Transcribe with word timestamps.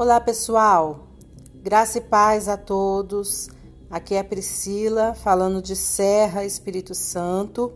Olá, 0.00 0.20
pessoal. 0.20 1.08
Graça 1.56 1.98
e 1.98 2.00
paz 2.00 2.46
a 2.46 2.56
todos. 2.56 3.48
Aqui 3.90 4.14
é 4.14 4.22
Priscila, 4.22 5.12
falando 5.12 5.60
de 5.60 5.74
Serra, 5.74 6.44
Espírito 6.44 6.94
Santo. 6.94 7.72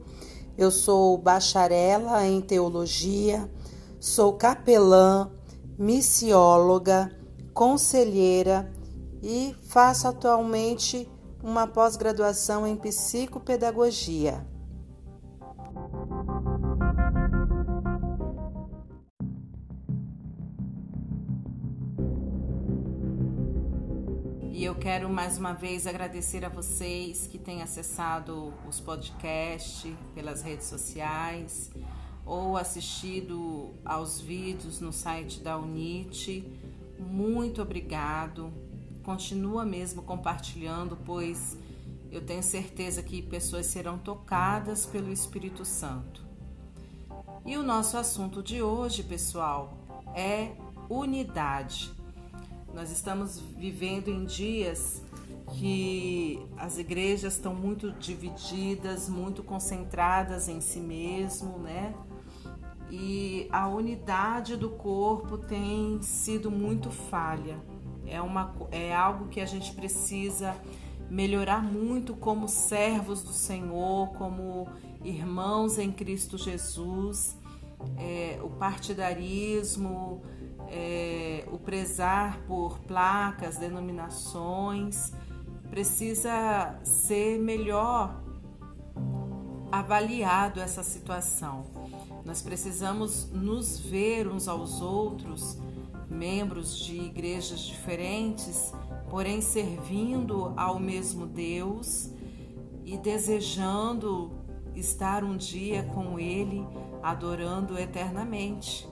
Eu 0.56 0.71
sou 0.71 1.19
bacharela 1.19 2.24
em 2.24 2.40
teologia, 2.40 3.51
sou 3.98 4.35
capelã, 4.35 5.33
missióloga, 5.76 7.11
conselheira 7.53 8.72
e 9.20 9.57
faço 9.66 10.07
atualmente 10.07 11.11
uma 11.43 11.66
pós-graduação 11.66 12.65
em 12.65 12.76
psicopedagogia. 12.76 14.47
Quero 24.83 25.09
mais 25.09 25.39
uma 25.39 25.53
vez 25.53 25.87
agradecer 25.87 26.45
a 26.45 26.49
vocês 26.49 27.29
que 27.29 27.39
têm 27.39 27.63
acessado 27.63 28.53
os 28.69 28.81
podcasts 28.81 29.95
pelas 30.13 30.43
redes 30.43 30.67
sociais 30.67 31.71
ou 32.27 32.57
assistido 32.57 33.75
aos 33.85 34.21
vídeos 34.21 34.81
no 34.81 34.93
site 34.93 35.39
da 35.39 35.57
Unite. 35.57 36.45
Muito 36.99 37.63
obrigado. 37.63 38.53
Continua 39.05 39.65
mesmo 39.65 40.03
compartilhando, 40.03 40.99
pois 41.07 41.57
eu 42.11 42.21
tenho 42.21 42.43
certeza 42.43 43.05
que 43.05 43.23
pessoas 43.23 43.67
serão 43.67 43.97
tocadas 43.97 44.85
pelo 44.85 45.13
Espírito 45.13 45.65
Santo. 45.65 46.25
E 47.47 47.57
o 47.57 47.63
nosso 47.63 47.97
assunto 47.97 48.43
de 48.43 48.61
hoje, 48.61 49.05
pessoal, 49.05 49.79
é 50.13 50.57
unidade. 50.91 52.02
Nós 52.74 52.90
estamos 52.90 53.38
vivendo 53.38 54.09
em 54.09 54.24
dias 54.24 55.02
que 55.54 56.40
as 56.56 56.78
igrejas 56.78 57.34
estão 57.34 57.54
muito 57.54 57.92
divididas, 57.92 59.09
muito 59.09 59.42
concentradas 59.42 60.48
em 60.48 60.60
si 60.60 60.80
mesmo, 60.80 61.59
né? 61.59 61.95
E 62.90 63.48
a 63.50 63.68
unidade 63.68 64.56
do 64.56 64.70
corpo 64.70 65.38
tem 65.38 66.00
sido 66.02 66.50
muito 66.50 66.90
falha. 66.90 67.58
É, 68.06 68.20
uma, 68.20 68.54
é 68.70 68.94
algo 68.94 69.28
que 69.28 69.40
a 69.40 69.46
gente 69.46 69.72
precisa 69.74 70.56
melhorar 71.08 71.62
muito 71.62 72.14
como 72.14 72.48
servos 72.48 73.22
do 73.22 73.32
Senhor, 73.32 74.08
como 74.14 74.68
irmãos 75.04 75.78
em 75.78 75.92
Cristo 75.92 76.38
Jesus. 76.38 77.36
É, 77.98 78.38
o 78.42 78.48
partidarismo, 78.48 80.22
é, 80.72 81.44
o 81.52 81.58
prezar 81.58 82.40
por 82.48 82.78
placas, 82.80 83.58
denominações, 83.58 85.12
precisa 85.70 86.78
ser 86.82 87.38
melhor 87.38 88.22
avaliado 89.70 90.60
essa 90.60 90.82
situação. 90.82 91.66
Nós 92.24 92.40
precisamos 92.40 93.30
nos 93.30 93.78
ver 93.78 94.26
uns 94.28 94.48
aos 94.48 94.80
outros, 94.80 95.58
membros 96.08 96.78
de 96.78 96.96
igrejas 96.96 97.60
diferentes, 97.60 98.72
porém 99.10 99.42
servindo 99.42 100.54
ao 100.56 100.78
mesmo 100.78 101.26
Deus 101.26 102.10
e 102.84 102.96
desejando 102.96 104.32
estar 104.74 105.22
um 105.22 105.36
dia 105.36 105.82
com 105.94 106.18
Ele, 106.18 106.66
adorando 107.02 107.78
eternamente. 107.78 108.91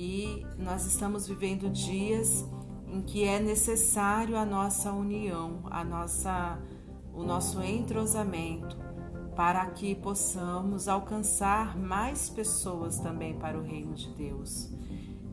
E 0.00 0.46
nós 0.56 0.86
estamos 0.86 1.26
vivendo 1.26 1.68
dias 1.68 2.44
em 2.86 3.02
que 3.02 3.24
é 3.24 3.40
necessário 3.40 4.36
a 4.36 4.46
nossa 4.46 4.92
união, 4.92 5.58
a 5.64 5.82
nossa, 5.82 6.56
o 7.12 7.24
nosso 7.24 7.60
entrosamento, 7.60 8.76
para 9.34 9.66
que 9.66 9.96
possamos 9.96 10.86
alcançar 10.86 11.76
mais 11.76 12.30
pessoas 12.30 13.00
também 13.00 13.34
para 13.40 13.58
o 13.58 13.62
reino 13.64 13.92
de 13.94 14.08
Deus. 14.10 14.70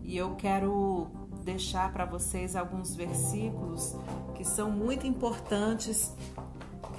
E 0.01 0.17
eu 0.17 0.33
quero 0.33 1.11
deixar 1.43 1.93
para 1.93 2.05
vocês 2.05 2.55
alguns 2.55 2.95
versículos 2.95 3.95
que 4.33 4.43
são 4.43 4.71
muito 4.71 5.05
importantes 5.05 6.11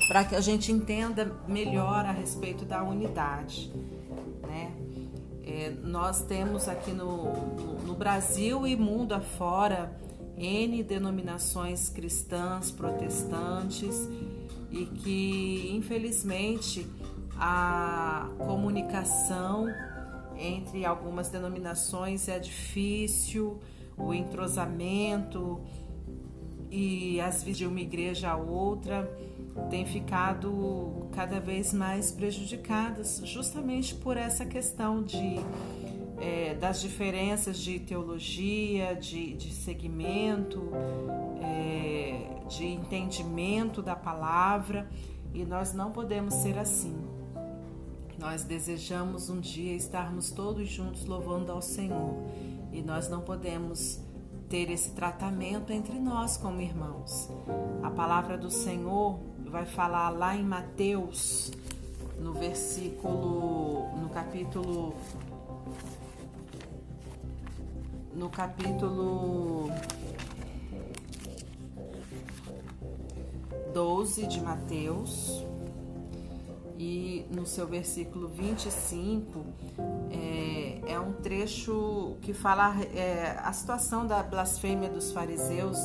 para 0.07 0.25
que 0.25 0.37
a 0.37 0.41
gente 0.41 0.71
entenda 0.71 1.37
melhor 1.49 2.05
a 2.05 2.13
respeito 2.13 2.65
da 2.65 2.85
unidade. 2.85 3.73
É, 5.59 5.71
nós 5.71 6.21
temos 6.21 6.69
aqui 6.69 6.91
no, 6.91 7.33
no, 7.33 7.83
no 7.87 7.95
Brasil 7.95 8.67
e 8.67 8.77
mundo 8.77 9.15
afora 9.15 9.91
N 10.37 10.83
denominações 10.83 11.89
cristãs, 11.89 12.71
protestantes 12.71 14.07
e 14.71 14.85
que 14.85 15.71
infelizmente 15.75 16.87
a 17.39 18.29
comunicação 18.37 19.67
entre 20.37 20.85
algumas 20.85 21.31
denominações 21.31 22.29
é 22.29 22.39
difícil, 22.39 23.59
o 23.97 24.13
entrosamento 24.13 25.63
e 26.71 27.19
as 27.19 27.43
vezes 27.43 27.57
de 27.57 27.67
uma 27.67 27.81
igreja 27.81 28.31
a 28.31 28.37
outra 28.37 29.11
têm 29.71 29.85
ficado 29.85 31.09
cada 31.13 31.41
vez 31.41 31.73
mais 31.73 32.11
prejudicadas, 32.11 33.21
justamente 33.25 33.95
por 33.95 34.17
essa 34.17 34.45
questão 34.45 35.03
de 35.03 35.37
é, 36.19 36.55
das 36.55 36.81
diferenças 36.81 37.59
de 37.59 37.79
teologia, 37.79 38.95
de, 38.95 39.35
de 39.35 39.53
segmento, 39.53 40.71
é, 41.43 42.41
de 42.49 42.65
entendimento 42.67 43.83
da 43.83 43.95
palavra, 43.95 44.89
e 45.35 45.45
nós 45.45 45.75
não 45.75 45.93
podemos 45.93 46.35
ser 46.35 46.59
assim. 46.59 46.97
Nós 48.19 48.45
desejamos 48.45 49.29
um 49.29 49.41
dia 49.41 49.75
estarmos 49.75 50.31
todos 50.31 50.69
juntos 50.69 51.05
louvando 51.05 51.53
ao 51.53 51.61
Senhor, 51.61 52.15
e 52.73 52.81
nós 52.81 53.09
não 53.09 53.21
podemos 53.21 54.01
ter 54.49 54.71
esse 54.71 54.93
tratamento 54.93 55.73
entre 55.73 55.99
nós 55.99 56.37
como 56.37 56.61
irmãos. 56.61 57.29
A 57.83 57.91
palavra 57.91 58.39
do 58.39 58.51
Senhor 58.51 59.19
vai 59.47 59.65
falar 59.65 60.11
lá 60.11 60.37
em 60.37 60.43
Mateus, 60.43 61.53
no 62.19 62.33
versículo, 62.33 63.89
no 63.97 64.09
capítulo 64.09 64.95
no 68.15 68.31
capítulo 68.31 69.71
12 73.75 74.27
de 74.27 74.41
Mateus 74.41 75.45
e 76.79 77.27
no 77.31 77.47
seu 77.47 77.67
versículo 77.67 78.29
25 78.29 79.45
é, 80.11 80.93
é 80.93 81.01
um 81.01 81.13
trecho 81.13 82.17
que 82.23 82.33
fala 82.33 82.75
é, 82.95 83.39
a 83.43 83.53
situação 83.53 84.07
da 84.07 84.23
blasfêmia 84.23 84.89
dos 84.89 85.13
fariseus, 85.13 85.79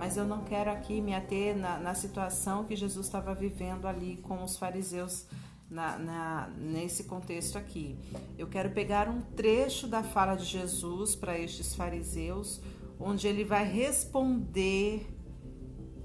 mas 0.00 0.16
eu 0.16 0.24
não 0.24 0.42
quero 0.44 0.70
aqui 0.70 0.98
me 0.98 1.14
ater 1.14 1.54
na, 1.54 1.78
na 1.78 1.94
situação 1.94 2.64
que 2.64 2.74
Jesus 2.74 3.04
estava 3.04 3.34
vivendo 3.34 3.86
ali 3.86 4.16
com 4.16 4.42
os 4.42 4.56
fariseus 4.56 5.26
na, 5.68 5.98
na, 5.98 6.50
nesse 6.56 7.04
contexto 7.04 7.58
aqui. 7.58 7.98
Eu 8.38 8.46
quero 8.46 8.70
pegar 8.70 9.10
um 9.10 9.20
trecho 9.20 9.86
da 9.86 10.02
fala 10.02 10.36
de 10.36 10.46
Jesus 10.46 11.14
para 11.14 11.38
estes 11.38 11.74
fariseus, 11.74 12.62
onde 12.98 13.28
ele 13.28 13.44
vai 13.44 13.70
responder 13.70 15.06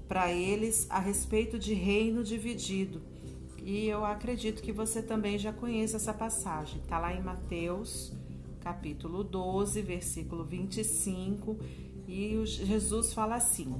para 0.06 0.30
eles 0.30 0.86
a 0.90 0.98
respeito 0.98 1.58
de 1.58 1.72
reino 1.72 2.22
dividido. 2.22 3.00
E 3.64 3.86
eu 3.86 4.04
acredito 4.04 4.62
que 4.62 4.72
você 4.72 5.00
também 5.00 5.38
já 5.38 5.54
conhece 5.54 5.96
essa 5.96 6.12
passagem. 6.12 6.82
Está 6.82 6.98
lá 6.98 7.14
em 7.14 7.22
Mateus, 7.22 8.12
capítulo 8.60 9.24
12, 9.24 9.80
versículo 9.80 10.44
25, 10.44 11.56
e 12.06 12.44
Jesus 12.46 13.12
fala 13.12 13.36
assim: 13.36 13.74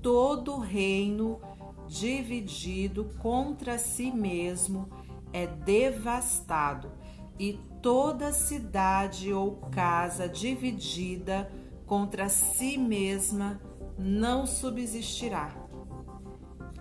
Todo 0.00 0.58
reino 0.58 1.40
dividido 1.86 3.10
contra 3.18 3.78
si 3.78 4.10
mesmo 4.10 4.88
é 5.32 5.46
devastado, 5.46 6.90
e 7.38 7.58
toda 7.80 8.32
cidade 8.32 9.32
ou 9.32 9.56
casa 9.70 10.28
dividida 10.28 11.50
contra 11.86 12.28
si 12.28 12.76
mesma 12.76 13.60
não 13.98 14.46
subsistirá. 14.46 15.54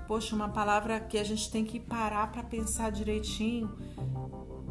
Poxa, 0.07 0.35
uma 0.35 0.49
palavra 0.49 0.99
que 0.99 1.17
a 1.17 1.23
gente 1.23 1.49
tem 1.49 1.63
que 1.63 1.79
parar 1.79 2.31
para 2.31 2.43
pensar 2.43 2.91
direitinho. 2.91 3.77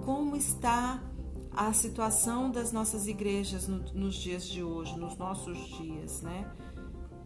Como 0.05 0.37
está 0.37 1.03
a 1.53 1.73
situação 1.73 2.51
das 2.51 2.73
nossas 2.73 3.07
igrejas 3.07 3.67
no, 3.67 3.79
nos 3.93 4.15
dias 4.15 4.45
de 4.47 4.63
hoje, 4.63 4.99
nos 4.99 5.17
nossos 5.17 5.59
dias, 5.77 6.23
né? 6.23 6.51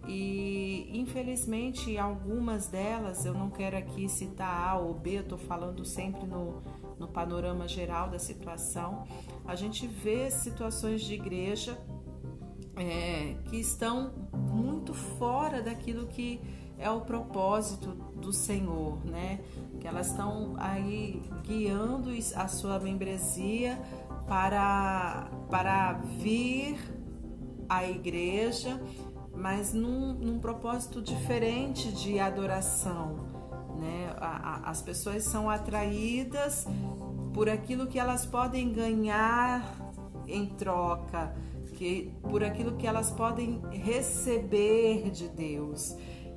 E 0.07 0.91
infelizmente 0.93 1.97
algumas 1.97 2.67
delas, 2.67 3.25
eu 3.25 3.33
não 3.33 3.51
quero 3.51 3.77
aqui 3.77 4.09
citar 4.09 4.69
A 4.69 4.79
ou 4.79 4.95
B, 4.95 5.19
eu 5.19 5.23
estou 5.23 5.39
falando 5.39 5.85
sempre 5.85 6.27
no, 6.27 6.63
no 6.99 7.09
panorama 7.09 7.67
geral 7.67 8.11
da 8.11 8.19
situação. 8.19 9.05
A 9.47 9.55
gente 9.55 9.87
vê 9.87 10.31
situações 10.31 11.03
de 11.03 11.15
igreja 11.15 11.79
é, 12.77 13.37
que 13.47 13.57
estão 13.57 14.13
muito 14.33 14.93
fora 14.93 15.63
daquilo 15.63 16.07
que 16.07 16.41
é 16.79 16.91
o 16.91 17.01
propósito 17.03 17.93
do 18.17 18.33
Senhor, 18.33 19.05
né? 19.05 19.41
Que 19.81 19.87
elas 19.87 20.09
estão 20.09 20.55
aí 20.59 21.23
guiando 21.45 22.11
a 22.35 22.49
sua 22.49 22.79
membresia 22.79 23.81
para, 24.27 25.29
para 25.51 25.93
vir 26.19 26.79
à 27.69 27.87
igreja, 27.89 28.81
mas 29.35 29.73
num, 29.73 30.15
num 30.15 30.39
propósito 30.39 31.03
diferente 31.03 31.93
de 31.93 32.19
adoração, 32.19 33.17
né? 33.79 34.15
A, 34.19 34.69
a, 34.69 34.71
as 34.71 34.81
pessoas 34.81 35.25
são 35.25 35.51
atraídas 35.51 36.67
por 37.33 37.49
aquilo 37.49 37.87
que 37.87 37.99
elas 37.99 38.25
podem 38.25 38.73
ganhar 38.73 39.63
em 40.27 40.47
troca, 40.47 41.35
que 41.75 42.13
por 42.23 42.45
aquilo 42.45 42.77
que 42.77 42.87
elas 42.87 43.11
podem 43.11 43.61
receber 43.71 45.11
de 45.11 45.29
Deus. 45.29 45.97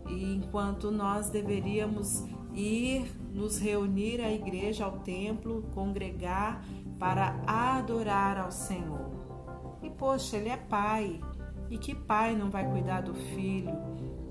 E 0.10 0.34
enquanto 0.34 0.90
nós 0.90 1.30
deveríamos 1.30 2.24
ir 2.54 3.06
nos 3.38 3.60
reunir 3.60 4.20
à 4.20 4.34
igreja, 4.34 4.84
ao 4.84 5.00
templo, 5.00 5.62
congregar 5.74 6.66
para 6.98 7.40
adorar 7.46 8.40
ao 8.40 8.52
Senhor. 8.52 9.12
E 9.84 9.90
poxa, 9.92 10.38
ele 10.38 10.50
é 10.50 10.58
pai. 10.58 11.22
E 11.70 11.78
que 11.78 11.94
pai 11.94 12.36
não 12.36 12.50
vai 12.50 12.68
cuidar 12.68 13.02
do 13.02 13.14
filho, 13.14 13.76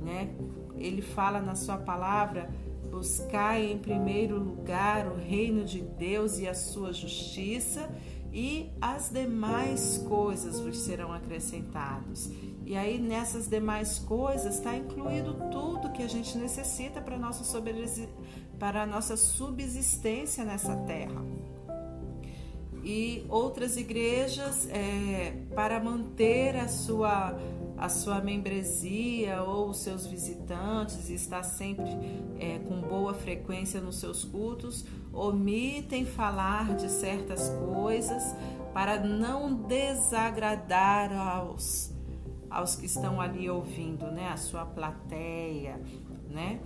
né? 0.01 0.35
Ele 0.77 1.01
fala 1.01 1.41
na 1.41 1.55
sua 1.55 1.77
palavra: 1.77 2.51
buscai 2.91 3.71
em 3.71 3.79
primeiro 3.79 4.39
lugar 4.39 5.07
o 5.07 5.15
reino 5.15 5.65
de 5.65 5.81
Deus 5.81 6.39
e 6.41 6.49
a 6.49 6.55
sua 6.55 6.93
justiça, 6.93 7.89
e 8.33 8.73
as 8.81 9.11
demais 9.11 9.99
coisas 10.09 10.61
vos 10.61 10.79
serão 10.79 11.13
acrescentados. 11.13 12.29
E 12.65 12.77
aí 12.77 12.99
nessas 12.99 13.47
demais 13.47 14.01
coisas 14.01 14.57
está 14.57 14.77
incluído 14.77 15.35
tudo 15.53 15.93
que 15.93 16.03
a 16.03 16.09
gente 16.09 16.37
necessita 16.37 17.01
para 17.01 17.17
nossa 17.17 17.45
para 18.59 18.83
a 18.83 18.87
nossa 18.87 19.17
subsistência 19.17 20.45
nessa 20.45 20.77
terra. 20.77 21.23
E 22.83 23.25
outras 23.29 23.77
igrejas, 23.77 24.69
é, 24.71 25.35
para 25.55 25.81
manter 25.81 26.57
a 26.57 26.69
sua 26.69 27.37
a 27.77 27.91
sua 27.91 28.21
membresia 28.21 29.43
ou 29.43 29.69
os 29.69 29.79
seus 29.79 30.07
visitantes, 30.07 31.11
estar 31.11 31.43
sempre 31.43 31.85
é, 32.39 32.59
com 32.61 32.81
boa 32.81 33.13
frequência 33.13 33.81
nos 33.81 33.97
seus 34.01 34.25
cultos, 34.25 34.85
omitem 35.13 36.07
falar 36.07 36.75
de 36.75 36.91
certas 36.91 37.51
coisas 37.75 38.35
para 38.73 38.99
não 38.99 39.53
desagradar 39.53 41.13
aos, 41.13 41.93
aos 42.49 42.77
que 42.77 42.87
estão 42.87 43.21
ali 43.21 43.49
ouvindo, 43.51 44.07
né? 44.11 44.29
A 44.29 44.37
sua 44.39 44.65
plateia, 44.65 45.81
né? 46.31 46.61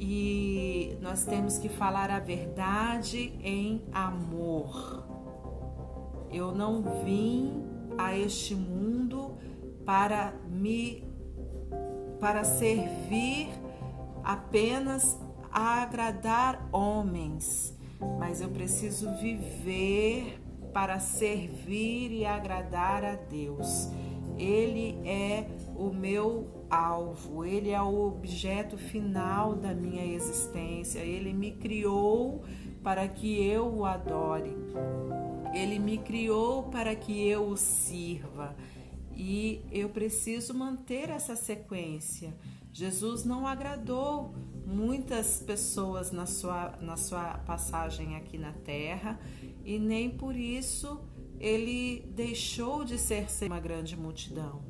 E 0.00 0.96
nós 1.00 1.24
temos 1.24 1.58
que 1.58 1.68
falar 1.68 2.08
a 2.08 2.20
verdade 2.20 3.34
em 3.42 3.82
amor. 3.92 5.04
Eu 6.30 6.52
não 6.54 6.82
vim 7.04 7.64
a 7.98 8.16
este 8.16 8.54
mundo 8.54 9.36
para 9.84 10.32
me 10.48 11.04
para 12.20 12.44
servir 12.44 13.48
apenas 14.22 15.18
a 15.50 15.82
agradar 15.82 16.68
homens, 16.72 17.76
mas 18.18 18.40
eu 18.40 18.48
preciso 18.50 19.12
viver 19.16 20.40
para 20.72 21.00
servir 21.00 22.12
e 22.12 22.24
agradar 22.24 23.04
a 23.04 23.14
Deus. 23.14 23.88
Ele 24.36 25.00
é 25.04 25.48
o 25.76 25.90
meu 25.90 26.57
alvo, 26.70 27.44
ele 27.44 27.70
é 27.70 27.80
o 27.80 28.06
objeto 28.06 28.76
final 28.76 29.54
da 29.54 29.74
minha 29.74 30.04
existência. 30.04 31.00
Ele 31.00 31.32
me 31.32 31.52
criou 31.52 32.44
para 32.82 33.06
que 33.08 33.42
eu 33.42 33.66
o 33.66 33.84
adore. 33.84 34.54
Ele 35.54 35.78
me 35.78 35.98
criou 35.98 36.64
para 36.64 36.94
que 36.94 37.26
eu 37.26 37.48
o 37.48 37.56
sirva 37.56 38.54
e 39.16 39.64
eu 39.72 39.88
preciso 39.88 40.54
manter 40.54 41.10
essa 41.10 41.34
sequência. 41.34 42.36
Jesus 42.72 43.24
não 43.24 43.46
agradou 43.46 44.34
muitas 44.64 45.40
pessoas 45.40 46.12
na 46.12 46.26
sua, 46.26 46.76
na 46.80 46.96
sua 46.96 47.38
passagem 47.38 48.14
aqui 48.16 48.38
na 48.38 48.52
terra 48.52 49.18
e 49.64 49.78
nem 49.78 50.10
por 50.10 50.36
isso 50.36 51.00
ele 51.40 52.04
deixou 52.14 52.84
de 52.84 52.98
ser 52.98 53.26
uma 53.46 53.58
grande 53.58 53.96
multidão. 53.96 54.67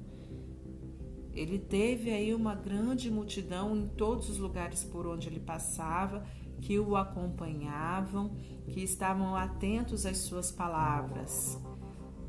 Ele 1.39 1.57
teve 1.57 2.11
aí 2.11 2.35
uma 2.35 2.53
grande 2.53 3.09
multidão 3.09 3.77
em 3.77 3.87
todos 3.87 4.29
os 4.29 4.39
lugares 4.39 4.83
por 4.83 5.07
onde 5.07 5.29
ele 5.29 5.39
passava, 5.39 6.25
que 6.61 6.81
o 6.81 6.97
acompanhavam, 6.97 8.31
que 8.67 8.83
estavam 8.83 9.37
atentos 9.37 10.05
às 10.05 10.19
suas 10.19 10.51
palavras. 10.51 11.57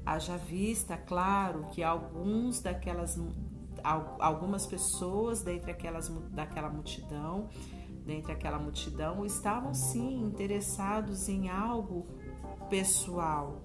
Haja 0.05 0.37
vista, 0.37 0.95
claro, 0.95 1.65
que 1.71 1.81
alguns 1.81 2.61
daquelas 2.61 3.19
algumas 4.19 4.67
pessoas 4.67 5.41
dentre 5.41 5.71
aquelas 5.71 6.09
daquela 6.31 6.69
multidão, 6.69 7.49
dentre 8.05 8.31
aquela 8.31 8.59
multidão, 8.59 9.25
estavam 9.25 9.73
sim 9.73 10.21
interessados 10.21 11.27
em 11.27 11.49
algo 11.49 12.05
pessoal, 12.69 13.63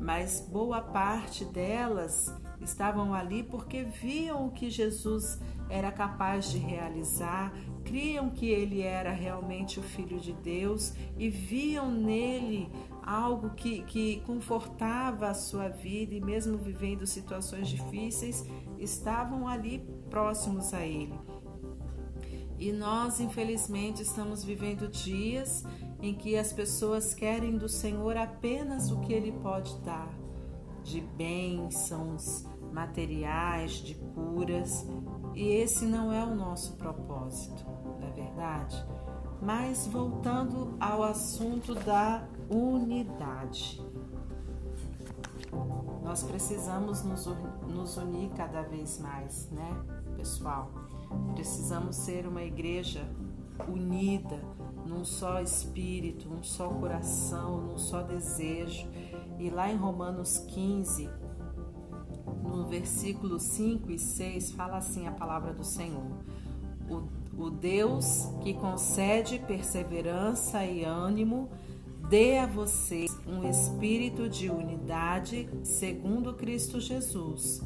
mas 0.00 0.40
boa 0.40 0.80
parte 0.80 1.44
delas 1.44 2.34
estavam 2.64 3.14
ali 3.14 3.42
porque 3.42 3.84
viam 3.84 4.46
o 4.46 4.50
que 4.50 4.70
Jesus 4.70 5.38
era 5.68 5.90
capaz 5.90 6.50
de 6.50 6.58
realizar, 6.58 7.52
criam 7.84 8.30
que 8.30 8.46
ele 8.46 8.82
era 8.82 9.10
realmente 9.10 9.78
o 9.78 9.82
Filho 9.82 10.18
de 10.18 10.32
Deus 10.32 10.94
e 11.18 11.28
viam 11.28 11.90
nele 11.90 12.70
algo 13.02 13.50
que, 13.50 13.82
que 13.82 14.20
confortava 14.26 15.28
a 15.28 15.34
sua 15.34 15.68
vida 15.68 16.14
e, 16.14 16.20
mesmo 16.20 16.56
vivendo 16.56 17.06
situações 17.06 17.68
difíceis, 17.68 18.44
estavam 18.78 19.46
ali 19.46 19.86
próximos 20.08 20.72
a 20.72 20.84
Ele. 20.84 21.14
E 22.58 22.72
nós, 22.72 23.20
infelizmente, 23.20 24.02
estamos 24.02 24.44
vivendo 24.44 24.88
dias 24.88 25.64
em 26.00 26.14
que 26.14 26.36
as 26.36 26.52
pessoas 26.52 27.14
querem 27.14 27.58
do 27.58 27.68
Senhor 27.68 28.16
apenas 28.16 28.90
o 28.90 29.00
que 29.00 29.12
Ele 29.12 29.32
pode 29.32 29.76
dar, 29.80 30.08
de 30.82 31.00
bênçãos 31.00 32.46
materiais, 32.74 33.72
de 33.72 33.94
curas, 33.94 34.86
e 35.34 35.48
esse 35.48 35.86
não 35.86 36.12
é 36.12 36.22
o 36.24 36.34
nosso 36.34 36.76
propósito, 36.76 37.64
não 38.00 38.08
é 38.08 38.10
verdade? 38.10 38.84
Mas 39.40 39.86
voltando 39.86 40.76
ao 40.80 41.02
assunto 41.02 41.74
da 41.74 42.26
unidade. 42.50 43.80
Nós 46.02 46.22
precisamos 46.22 47.02
nos, 47.02 47.96
unir 47.96 48.30
cada 48.30 48.62
vez 48.62 48.98
mais, 48.98 49.48
né, 49.50 49.70
pessoal? 50.16 50.70
Precisamos 51.34 51.96
ser 51.96 52.26
uma 52.26 52.42
igreja 52.42 53.08
unida, 53.68 54.40
num 54.86 55.04
só 55.04 55.40
espírito, 55.40 56.28
um 56.28 56.42
só 56.42 56.68
coração, 56.68 57.60
num 57.60 57.78
só 57.78 58.02
desejo. 58.02 58.88
E 59.38 59.48
lá 59.50 59.70
em 59.70 59.76
Romanos 59.76 60.38
15, 60.38 61.06
no 61.06 61.23
versículo 62.74 63.38
5 63.38 63.92
e 63.92 63.98
6, 64.00 64.50
fala 64.50 64.78
assim 64.78 65.06
a 65.06 65.12
palavra 65.12 65.52
do 65.52 65.62
Senhor: 65.62 66.10
O, 66.90 67.44
o 67.44 67.48
Deus 67.50 68.28
que 68.42 68.52
concede 68.52 69.38
perseverança 69.38 70.64
e 70.64 70.82
ânimo 70.82 71.48
dê 72.10 72.38
a 72.38 72.46
vocês 72.46 73.16
um 73.28 73.48
espírito 73.48 74.28
de 74.28 74.50
unidade 74.50 75.48
segundo 75.62 76.34
Cristo 76.34 76.80
Jesus, 76.80 77.62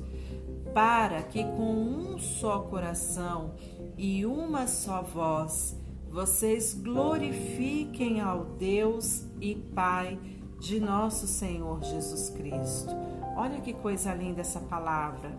para 0.75 1.23
que 1.23 1.43
com 1.43 1.73
um 1.73 2.19
só 2.19 2.61
coração 2.61 3.55
e 3.97 4.27
uma 4.27 4.67
só 4.67 5.03
voz 5.03 5.75
vocês 6.11 6.75
glorifiquem 6.75 8.21
ao 8.21 8.45
Deus 8.45 9.25
e 9.41 9.55
Pai 9.55 10.19
de 10.61 10.79
nosso 10.79 11.27
Senhor 11.27 11.83
Jesus 11.83 12.31
Cristo. 12.31 13.18
Olha 13.39 13.61
que 13.61 13.73
coisa 13.73 14.13
linda 14.13 14.41
essa 14.41 14.59
palavra. 14.59 15.31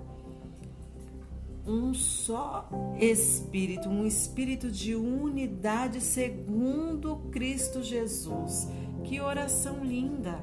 Um 1.67 1.93
só 1.93 2.69
espírito, 2.97 3.89
um 3.89 4.05
espírito 4.05 4.71
de 4.71 4.95
unidade 4.95 5.99
segundo 5.99 7.17
Cristo 7.29 7.83
Jesus. 7.83 8.69
Que 9.03 9.19
oração 9.19 9.83
linda, 9.83 10.39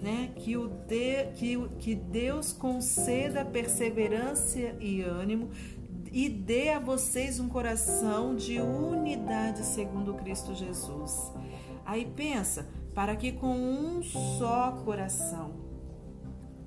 né? 0.00 0.30
Que, 0.36 0.56
o 0.56 0.68
de, 0.68 1.32
que, 1.34 1.58
que 1.80 1.96
Deus 1.96 2.52
conceda 2.52 3.44
perseverança 3.44 4.60
e 4.78 5.02
ânimo 5.02 5.50
e 6.12 6.28
dê 6.28 6.68
a 6.68 6.78
vocês 6.78 7.40
um 7.40 7.48
coração 7.48 8.36
de 8.36 8.60
unidade 8.60 9.64
segundo 9.64 10.14
Cristo 10.14 10.54
Jesus. 10.54 11.32
Aí 11.84 12.04
pensa, 12.04 12.68
para 12.94 13.16
que 13.16 13.32
com 13.32 13.56
um 13.56 14.00
só 14.00 14.80
coração 14.84 15.69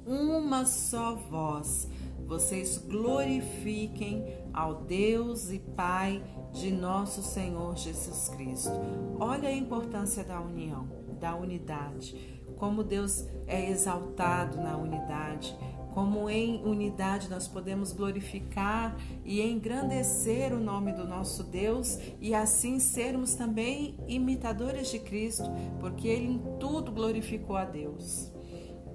uma 0.06 0.66
só 0.66 1.16
voz, 1.16 1.88
vocês 2.26 2.78
glorifiquem 2.78 4.26
ao 4.54 4.84
Deus 4.84 5.52
e 5.52 5.60
Pai 5.60 6.24
de 6.52 6.72
nosso 6.72 7.22
Senhor 7.22 7.76
Jesus 7.78 8.30
Cristo. 8.30 8.72
Olha 9.20 9.50
a 9.50 9.54
importância 9.54 10.24
da 10.24 10.40
união, 10.40 10.88
da 11.20 11.36
unidade, 11.36 12.42
como 12.58 12.84
Deus 12.84 13.26
é 13.48 13.70
exaltado 13.70 14.58
na 14.58 14.78
unidade, 14.78 15.56
como 15.94 16.30
em 16.30 16.64
unidade 16.66 17.30
nós 17.30 17.48
podemos 17.48 17.94
glorificar 17.94 18.96
e 19.24 19.42
engrandecer 19.42 20.54
o 20.54 20.60
nome 20.60 20.92
do 20.92 21.08
nosso 21.08 21.44
Deus 21.44 22.00
e 22.20 22.34
assim 22.34 22.80
sermos 22.80 23.36
também 23.36 23.96
imitadores 24.08 24.90
de 24.90 25.00
Cristo, 25.00 25.50
porque 25.80 26.08
ele 26.08 26.28
em 26.28 26.40
tudo 26.60 26.92
glorificou 26.92 27.56
a 27.56 27.66
Deus 27.66 28.33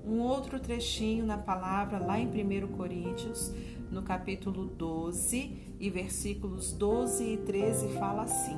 um 0.09 0.23
outro 0.23 0.59
trechinho 0.59 1.27
na 1.27 1.37
palavra 1.37 1.99
lá 1.99 2.19
em 2.19 2.27
1 2.27 2.69
Coríntios, 2.69 3.53
no 3.91 4.03
capítulo 4.03 4.65
12 4.65 5.77
e 5.79 5.91
versículos 5.91 6.73
12 6.73 7.35
e 7.35 7.37
13, 7.37 7.89
fala 7.99 8.23
assim: 8.23 8.57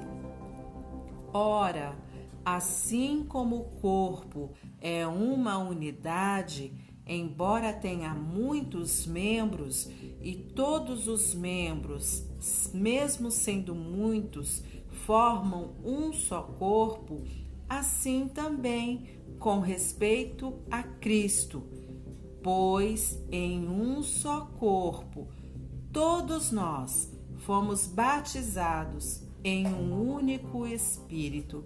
Ora, 1.33 1.97
assim 2.45 3.25
como 3.29 3.57
o 3.57 3.65
corpo 3.81 4.53
é 4.81 5.05
uma 5.07 5.59
unidade, 5.59 6.73
embora 7.05 7.73
tenha 7.73 8.15
muitos 8.15 9.05
membros, 9.05 9.91
e 10.23 10.35
todos 10.35 11.09
os 11.09 11.35
membros, 11.35 12.25
mesmo 12.73 13.31
sendo 13.31 13.75
muitos, 13.75 14.63
formam 15.05 15.75
um 15.85 16.13
só 16.13 16.43
corpo, 16.43 17.23
assim 17.71 18.27
também 18.27 19.21
com 19.39 19.61
respeito 19.61 20.59
a 20.69 20.83
Cristo, 20.83 21.63
pois 22.43 23.23
em 23.31 23.69
um 23.69 24.03
só 24.03 24.41
corpo 24.59 25.29
todos 25.93 26.51
nós 26.51 27.13
fomos 27.39 27.87
batizados 27.87 29.23
em 29.45 29.67
um 29.69 30.15
único 30.15 30.67
Espírito, 30.67 31.65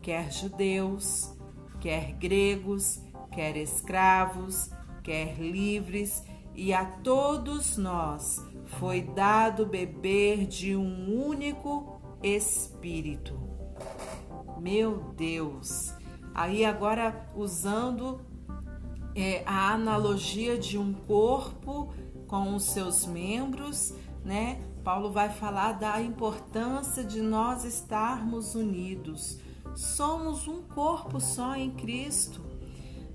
quer 0.00 0.32
judeus, 0.32 1.36
quer 1.80 2.12
gregos, 2.14 3.00
quer 3.30 3.56
escravos, 3.56 4.70
quer 5.02 5.38
livres, 5.38 6.24
e 6.54 6.72
a 6.72 6.84
todos 6.84 7.76
nós 7.76 8.44
foi 8.78 9.02
dado 9.02 9.66
beber 9.66 10.46
de 10.46 10.74
um 10.74 11.26
único 11.26 12.00
Espírito. 12.22 13.41
Meu 14.62 15.12
Deus! 15.16 15.92
Aí 16.32 16.64
agora 16.64 17.26
usando 17.34 18.20
é, 19.12 19.42
a 19.44 19.72
analogia 19.72 20.56
de 20.56 20.78
um 20.78 20.92
corpo 20.92 21.92
com 22.28 22.54
os 22.54 22.62
seus 22.62 23.04
membros, 23.04 23.92
né? 24.24 24.62
Paulo 24.84 25.10
vai 25.10 25.30
falar 25.30 25.72
da 25.72 26.00
importância 26.00 27.02
de 27.02 27.20
nós 27.20 27.64
estarmos 27.64 28.54
unidos. 28.54 29.40
Somos 29.74 30.46
um 30.46 30.62
corpo 30.62 31.18
só 31.18 31.56
em 31.56 31.72
Cristo. 31.72 32.40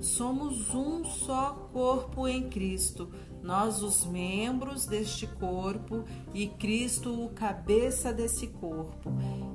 Somos 0.02 0.76
um 0.76 1.06
só 1.06 1.70
corpo 1.72 2.28
em 2.28 2.50
Cristo. 2.50 3.10
Nós, 3.48 3.82
os 3.82 4.06
membros 4.06 4.86
deste 4.86 5.26
corpo, 5.26 6.04
e 6.34 6.48
Cristo, 6.48 7.24
o 7.24 7.30
cabeça 7.30 8.12
desse 8.12 8.48
corpo. 8.48 9.10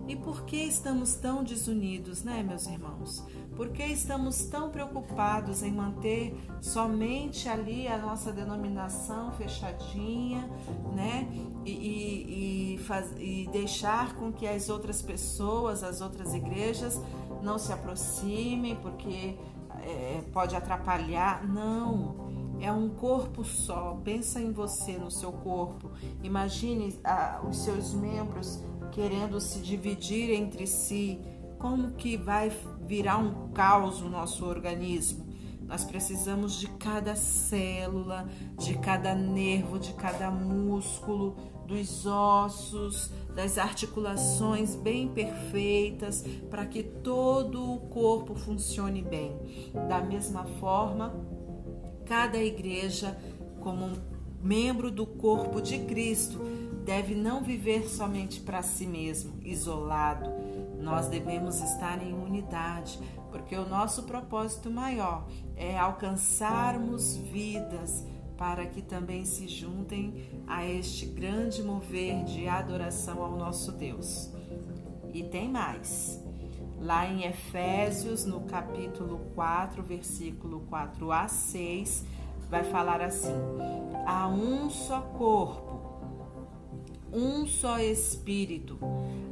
E 0.08 0.16
por 0.16 0.46
que 0.46 0.56
estamos 0.56 1.12
tão 1.12 1.44
desunidos, 1.44 2.22
né, 2.22 2.42
meus 2.42 2.66
irmãos? 2.66 3.22
Por 3.54 3.68
que 3.68 3.84
estamos 3.84 4.46
tão 4.46 4.70
preocupados 4.70 5.62
em 5.62 5.70
manter 5.70 6.34
somente 6.62 7.50
ali 7.50 7.87
a 7.87 7.99
nossa 7.99 8.32
denominação 8.32 9.30
fechadinha, 9.32 10.49
né? 10.94 11.28
E, 11.62 11.70
e, 11.70 12.75
e, 12.75 12.78
faz, 12.78 13.12
e 13.18 13.46
deixar 13.52 14.14
com 14.14 14.32
que 14.32 14.46
as 14.46 14.70
outras 14.70 15.02
pessoas, 15.02 15.84
as 15.84 16.00
outras 16.00 16.32
igrejas, 16.32 16.99
não 17.42 17.58
se 17.58 17.70
aproximem, 17.75 18.75
porque 18.76 19.37
é, 19.82 20.22
pode 20.32 20.56
atrapalhar? 20.56 21.46
Não 21.46 22.31
é 22.62 22.71
um 22.71 22.88
corpo 22.88 23.45
só. 23.45 24.00
Pensa 24.04 24.40
em 24.40 24.52
você, 24.52 24.97
no 24.97 25.11
seu 25.11 25.33
corpo. 25.33 25.90
Imagine 26.23 26.97
ah, 27.02 27.42
os 27.47 27.59
seus 27.59 27.92
membros 27.92 28.62
querendo 28.92 29.40
se 29.40 29.59
dividir 29.59 30.31
entre 30.31 30.66
si. 30.66 31.21
Como 31.59 31.92
que 31.92 32.16
vai 32.16 32.52
virar 32.87 33.19
um 33.19 33.50
caos 33.52 34.00
no 34.00 34.09
nosso 34.09 34.47
organismo? 34.47 35.26
Nós 35.66 35.85
precisamos 35.85 36.59
de 36.61 36.69
cada 36.69 37.16
célula, 37.16 38.28
de 38.59 38.78
cada 38.78 39.14
nervo, 39.14 39.78
de 39.78 39.92
cada 39.95 40.31
músculo, 40.31 41.35
dos 41.66 42.04
ossos, 42.04 43.11
das 43.35 43.57
articulações 43.57 44.75
bem 44.75 45.09
perfeitas 45.09 46.23
para 46.50 46.66
que 46.66 46.83
todo 46.83 47.73
o 47.73 47.81
corpo 47.88 48.35
funcione 48.35 49.02
bem. 49.02 49.35
Da 49.88 50.00
mesma 50.00 50.45
forma, 50.61 51.14
Cada 52.12 52.37
igreja, 52.37 53.16
como 53.59 53.90
membro 54.42 54.90
do 54.90 55.07
corpo 55.07 55.62
de 55.62 55.78
Cristo, 55.78 56.40
deve 56.85 57.14
não 57.14 57.42
viver 57.42 57.88
somente 57.88 58.38
para 58.38 58.62
si 58.62 58.87
mesmo, 58.87 59.40
isolado. 59.42 60.28
Nós 60.78 61.09
devemos 61.09 61.62
estar 61.62 62.07
em 62.07 62.12
unidade, 62.12 63.00
porque 63.31 63.57
o 63.57 63.66
nosso 63.66 64.02
propósito 64.02 64.71
maior 64.71 65.26
é 65.57 65.78
alcançarmos 65.78 67.16
vidas 67.16 68.04
para 68.37 68.66
que 68.66 68.83
também 68.83 69.25
se 69.25 69.49
juntem 69.49 70.45
a 70.47 70.66
este 70.66 71.07
grande 71.07 71.62
mover 71.62 72.25
de 72.25 72.47
adoração 72.47 73.23
ao 73.23 73.38
nosso 73.38 73.73
Deus. 73.73 74.31
E 75.14 75.23
tem 75.23 75.49
mais. 75.49 76.23
Lá 76.82 77.06
em 77.06 77.24
Efésios, 77.24 78.24
no 78.24 78.40
capítulo 78.40 79.20
4, 79.36 79.80
versículo 79.84 80.62
4 80.68 81.12
a 81.12 81.28
6, 81.28 82.04
vai 82.50 82.64
falar 82.64 83.00
assim: 83.00 83.36
há 84.04 84.26
um 84.26 84.68
só 84.68 85.00
corpo, 85.00 85.80
um 87.12 87.46
só 87.46 87.78
espírito, 87.78 88.80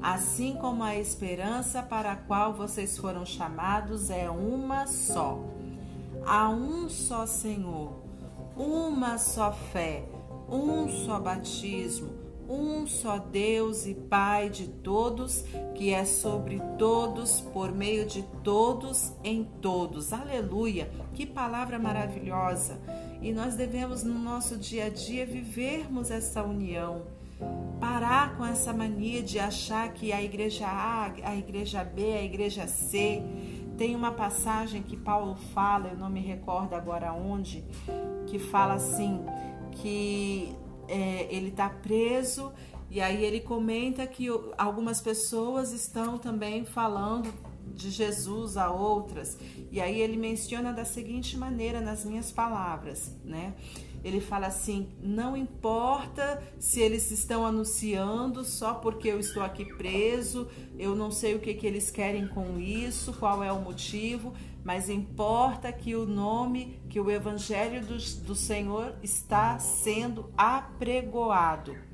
assim 0.00 0.54
como 0.61 0.85
a 0.85 0.95
esperança 0.95 1.83
para 1.83 2.12
a 2.12 2.16
qual 2.16 2.52
vocês 2.54 2.97
foram 2.97 3.26
chamados 3.26 4.11
é 4.11 4.30
uma 4.30 4.87
só. 4.87 5.40
Há 6.25 6.49
um 6.50 6.88
só 6.88 7.26
Senhor, 7.26 8.00
uma 8.57 9.19
só 9.19 9.50
fé, 9.50 10.04
um 10.49 10.88
só 10.88 11.19
batismo 11.19 12.20
um 12.50 12.85
só 12.87 13.16
Deus 13.19 13.87
e 13.87 13.95
Pai 13.95 14.50
de 14.50 14.66
todos, 14.66 15.45
que 15.75 15.95
é 15.95 16.04
sobre 16.04 16.61
todos, 16.76 17.40
por 17.40 17.71
meio 17.71 18.04
de 18.04 18.23
todos, 18.42 19.12
em 19.23 19.45
todos. 19.45 20.12
Aleluia! 20.12 20.90
Que 21.14 21.25
palavra 21.25 21.78
maravilhosa! 21.78 22.80
E 23.23 23.33
nós 23.33 23.54
devemos 23.54 24.02
no 24.02 24.19
nosso 24.19 24.57
dia 24.57 24.87
a 24.87 24.88
dia 24.88 25.25
vivermos 25.25 26.11
essa 26.11 26.42
união. 26.42 27.02
Parar 27.78 28.37
com 28.37 28.45
essa 28.45 28.73
mania 28.73 29.23
de 29.23 29.38
achar 29.38 29.92
que 29.92 30.12
a 30.12 30.21
igreja 30.21 30.66
A, 30.66 31.12
a 31.23 31.37
igreja 31.37 31.85
B, 31.85 32.14
a 32.14 32.23
igreja 32.23 32.66
C. 32.66 33.23
Tem 33.78 33.97
uma 33.97 34.12
passagem 34.12 34.83
que 34.83 34.97
Paulo 34.97 35.37
fala, 35.54 35.88
eu 35.88 35.97
não 35.97 36.11
me 36.11 36.21
recordo 36.21 36.75
agora 36.75 37.14
onde, 37.14 37.64
que 38.26 38.38
fala 38.38 38.75
assim: 38.75 39.25
que 39.71 40.54
é, 40.90 41.28
ele 41.30 41.49
está 41.49 41.70
preso 41.70 42.52
e 42.90 43.00
aí 43.00 43.25
ele 43.25 43.40
comenta 43.40 44.04
que 44.06 44.26
algumas 44.59 45.00
pessoas 45.00 45.73
estão 45.73 46.18
também 46.18 46.64
falando 46.64 47.32
de 47.73 47.88
Jesus 47.88 48.56
a 48.56 48.70
outras. 48.70 49.38
E 49.70 49.80
aí 49.80 50.00
ele 50.00 50.16
menciona 50.16 50.73
da 50.73 50.85
seguinte 50.85 51.37
maneira 51.37 51.80
nas 51.80 52.04
minhas 52.04 52.32
palavras, 52.32 53.16
né? 53.25 53.54
Ele 54.02 54.20
fala 54.20 54.49
assim: 54.49 54.88
não 55.00 55.37
importa 55.37 56.42
se 56.59 56.80
eles 56.80 57.11
estão 57.12 57.47
anunciando 57.47 58.44
só 58.44 58.75
porque 58.75 59.09
eu 59.09 59.20
estou 59.20 59.42
aqui 59.42 59.64
preso, 59.64 60.49
eu 60.78 60.97
não 60.97 61.11
sei 61.11 61.35
o 61.35 61.38
que, 61.38 61.54
que 61.54 61.66
eles 61.66 61.90
querem 61.90 62.26
com 62.26 62.59
isso, 62.59 63.12
qual 63.12 63.44
é 63.44 63.52
o 63.52 63.61
motivo, 63.61 64.32
mas 64.64 64.88
importa 64.88 65.73
que 65.73 65.95
o 65.95 66.07
nome, 66.07 66.81
que 66.88 67.00
o 67.00 67.11
evangelho 67.11 67.85
do, 67.85 67.97
do 68.23 68.35
Senhor 68.35 68.95
está 69.02 69.59
sendo 69.59 70.31
apregoado. 70.37 71.90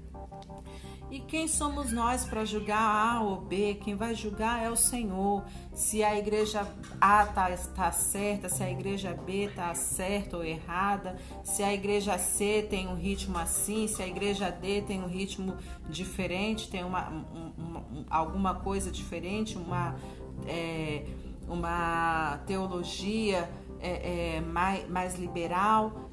E 1.08 1.20
quem 1.20 1.46
somos 1.46 1.92
nós 1.92 2.24
para 2.24 2.44
julgar 2.44 2.80
A 2.80 3.22
ou 3.22 3.40
B? 3.40 3.74
Quem 3.74 3.94
vai 3.94 4.12
julgar 4.14 4.64
é 4.64 4.68
o 4.68 4.74
Senhor. 4.74 5.44
Se 5.72 6.02
a 6.02 6.18
igreja 6.18 6.66
A 7.00 7.22
está 7.22 7.56
tá 7.74 7.92
certa, 7.92 8.48
se 8.48 8.62
a 8.62 8.70
igreja 8.70 9.14
B 9.14 9.44
está 9.44 9.72
certa 9.74 10.36
ou 10.36 10.44
errada, 10.44 11.16
se 11.44 11.62
a 11.62 11.72
igreja 11.72 12.18
C 12.18 12.66
tem 12.68 12.88
um 12.88 12.96
ritmo 12.96 13.38
assim, 13.38 13.86
se 13.86 14.02
a 14.02 14.06
igreja 14.06 14.50
D 14.50 14.82
tem 14.82 15.00
um 15.00 15.06
ritmo 15.06 15.56
diferente, 15.88 16.68
tem 16.68 16.82
uma, 16.82 17.08
uma 17.56 17.86
alguma 18.10 18.54
coisa 18.54 18.90
diferente, 18.90 19.56
uma. 19.56 19.94
É, 20.46 21.04
uma 21.48 22.38
teologia 22.46 23.48
é, 23.80 24.36
é, 24.36 24.40
mais, 24.40 24.88
mais 24.88 25.18
liberal. 25.18 26.10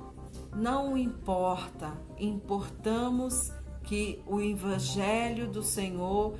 Não 0.55 0.97
importa, 0.97 1.93
importamos 2.19 3.51
que 3.83 4.21
o 4.25 4.39
Evangelho 4.39 5.47
do 5.47 5.61
Senhor 5.61 6.35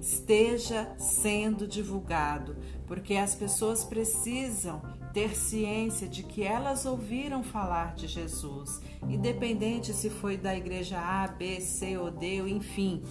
esteja 0.00 0.94
sendo 0.98 1.66
divulgado, 1.66 2.56
porque 2.86 3.14
as 3.14 3.34
pessoas 3.34 3.84
precisam 3.84 4.80
ter 5.12 5.34
ciência 5.34 6.08
de 6.08 6.22
que 6.22 6.42
elas 6.42 6.86
ouviram 6.86 7.42
falar 7.42 7.94
de 7.94 8.06
Jesus, 8.06 8.80
independente 9.08 9.92
se 9.92 10.08
foi 10.10 10.36
da 10.36 10.56
igreja 10.56 10.98
A, 10.98 11.26
B, 11.26 11.60
C 11.60 11.98
ou 11.98 12.10
D, 12.10 12.36
enfim. 12.48 13.02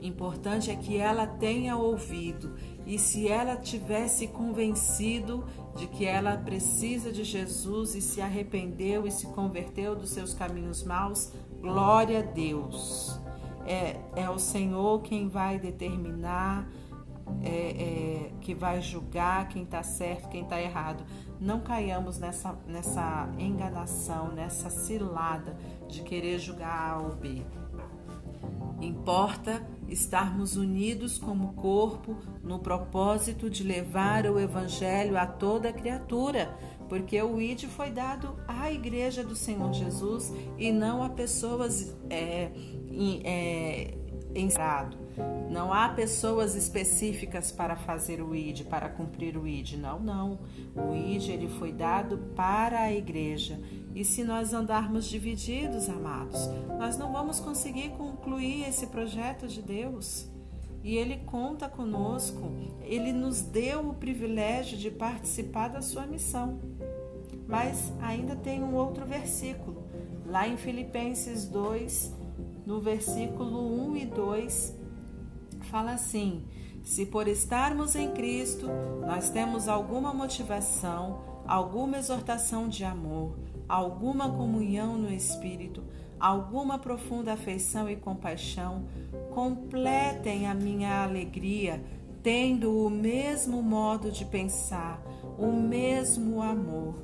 Importante 0.00 0.70
é 0.70 0.76
que 0.76 0.96
ela 0.96 1.26
tenha 1.26 1.76
ouvido 1.76 2.54
e 2.90 2.98
se 2.98 3.28
ela 3.28 3.54
tivesse 3.54 4.26
convencido 4.26 5.44
de 5.76 5.86
que 5.86 6.04
ela 6.04 6.36
precisa 6.36 7.12
de 7.12 7.22
Jesus 7.22 7.94
e 7.94 8.00
se 8.00 8.20
arrependeu 8.20 9.06
e 9.06 9.12
se 9.12 9.28
converteu 9.28 9.94
dos 9.94 10.10
seus 10.10 10.34
caminhos 10.34 10.82
maus, 10.82 11.32
glória 11.60 12.18
a 12.18 12.22
Deus. 12.22 13.16
É, 13.64 13.96
é 14.16 14.28
o 14.28 14.40
Senhor 14.40 15.02
quem 15.02 15.28
vai 15.28 15.56
determinar 15.56 16.68
é, 17.44 17.48
é, 17.48 18.32
que 18.40 18.52
vai 18.56 18.82
julgar 18.82 19.46
quem 19.46 19.62
está 19.62 19.84
certo, 19.84 20.28
quem 20.28 20.42
está 20.42 20.60
errado. 20.60 21.04
Não 21.40 21.60
caiamos 21.60 22.18
nessa, 22.18 22.58
nessa 22.66 23.32
enganação, 23.38 24.32
nessa 24.32 24.68
cilada 24.68 25.56
de 25.86 26.02
querer 26.02 26.40
julgar 26.40 26.94
A 26.94 26.98
ou 26.98 27.14
B. 27.14 27.40
Importa 28.80 29.62
estarmos 29.88 30.56
unidos 30.56 31.18
como 31.18 31.52
corpo 31.54 32.16
no 32.42 32.58
propósito 32.58 33.50
de 33.50 33.62
levar 33.62 34.26
o 34.26 34.38
Evangelho 34.38 35.18
a 35.18 35.26
toda 35.26 35.72
criatura, 35.72 36.56
porque 36.88 37.20
o 37.20 37.40
ID 37.40 37.64
foi 37.64 37.90
dado 37.90 38.36
à 38.46 38.70
Igreja 38.72 39.22
do 39.22 39.36
Senhor 39.36 39.72
Jesus 39.72 40.32
e 40.58 40.72
não 40.72 41.02
a 41.02 41.10
pessoas 41.10 41.96
é, 42.08 42.50
é, 43.24 43.94
encerrado. 44.34 44.96
Não 45.50 45.72
há 45.72 45.88
pessoas 45.88 46.54
específicas 46.54 47.50
para 47.50 47.74
fazer 47.76 48.22
o 48.22 48.34
ID, 48.34 48.64
para 48.64 48.88
cumprir 48.88 49.36
o 49.36 49.46
ID. 49.46 49.72
Não, 49.72 49.98
não. 49.98 50.38
O 50.74 50.94
ID 50.94 51.30
ele 51.30 51.48
foi 51.48 51.72
dado 51.72 52.18
para 52.36 52.80
a 52.80 52.92
igreja. 52.92 53.60
E 53.94 54.04
se 54.04 54.22
nós 54.22 54.52
andarmos 54.52 55.06
divididos, 55.06 55.88
amados, 55.88 56.48
nós 56.78 56.96
não 56.96 57.12
vamos 57.12 57.40
conseguir 57.40 57.90
concluir 57.90 58.68
esse 58.68 58.86
projeto 58.86 59.48
de 59.48 59.60
Deus. 59.60 60.28
E 60.82 60.96
ele 60.96 61.18
conta 61.26 61.68
conosco, 61.68 62.52
ele 62.82 63.12
nos 63.12 63.42
deu 63.42 63.90
o 63.90 63.94
privilégio 63.94 64.78
de 64.78 64.90
participar 64.90 65.68
da 65.68 65.82
sua 65.82 66.06
missão. 66.06 66.58
Mas 67.46 67.92
ainda 68.00 68.36
tem 68.36 68.62
um 68.62 68.74
outro 68.74 69.04
versículo, 69.04 69.84
lá 70.24 70.46
em 70.46 70.56
Filipenses 70.56 71.44
2, 71.46 72.14
no 72.64 72.80
versículo 72.80 73.90
1 73.90 73.96
e 73.96 74.06
2, 74.06 74.76
fala 75.62 75.92
assim: 75.92 76.44
Se 76.84 77.04
por 77.04 77.26
estarmos 77.26 77.96
em 77.96 78.12
Cristo 78.12 78.68
nós 79.04 79.30
temos 79.30 79.68
alguma 79.68 80.14
motivação, 80.14 81.20
alguma 81.46 81.98
exortação 81.98 82.68
de 82.68 82.84
amor, 82.84 83.36
alguma 83.70 84.28
comunhão 84.28 84.98
no 84.98 85.12
Espírito, 85.12 85.84
alguma 86.18 86.76
profunda 86.76 87.34
afeição 87.34 87.88
e 87.88 87.94
compaixão, 87.94 88.84
completem 89.32 90.48
a 90.48 90.54
minha 90.54 91.04
alegria, 91.04 91.80
tendo 92.20 92.84
o 92.84 92.90
mesmo 92.90 93.62
modo 93.62 94.10
de 94.10 94.24
pensar, 94.24 95.00
o 95.38 95.52
mesmo 95.52 96.42
amor, 96.42 96.96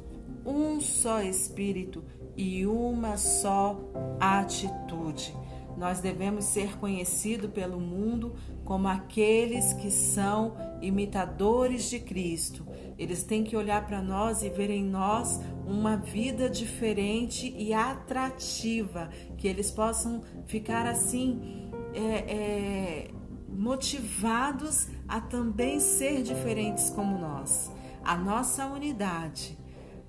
um 0.45 0.81
só 0.81 1.23
Espírito 1.23 2.03
e 2.37 2.67
uma 2.67 3.17
só 3.17 3.79
atitude. 4.19 5.33
Nós 5.77 6.01
devemos 6.01 6.47
ser 6.47 6.77
conhecidos 6.79 7.51
pelo 7.51 7.79
mundo 7.79 8.35
como 8.65 8.89
aqueles 8.89 9.73
que 9.75 9.91
são 9.91 10.55
imitadores 10.83 11.89
de 11.89 12.01
Cristo. 12.01 12.66
Eles 12.99 13.23
têm 13.23 13.45
que 13.45 13.57
olhar 13.57 13.87
para 13.87 14.01
nós 14.01 14.43
e 14.43 14.49
ver 14.49 14.71
em 14.71 14.85
nós 14.85 15.41
uma 15.67 15.97
vida 15.97 16.49
diferente 16.49 17.55
e 17.57 17.73
atrativa, 17.73 19.11
que 19.37 19.47
eles 19.47 19.71
possam 19.71 20.23
ficar 20.47 20.87
assim 20.87 21.71
é, 21.93 22.01
é, 22.01 23.11
motivados 23.49 24.89
a 25.07 25.21
também 25.21 25.79
ser 25.81 26.23
diferentes 26.23 26.91
como 26.91 27.19
nós. 27.19 27.71
A 28.03 28.17
nossa 28.17 28.67
unidade, 28.67 29.59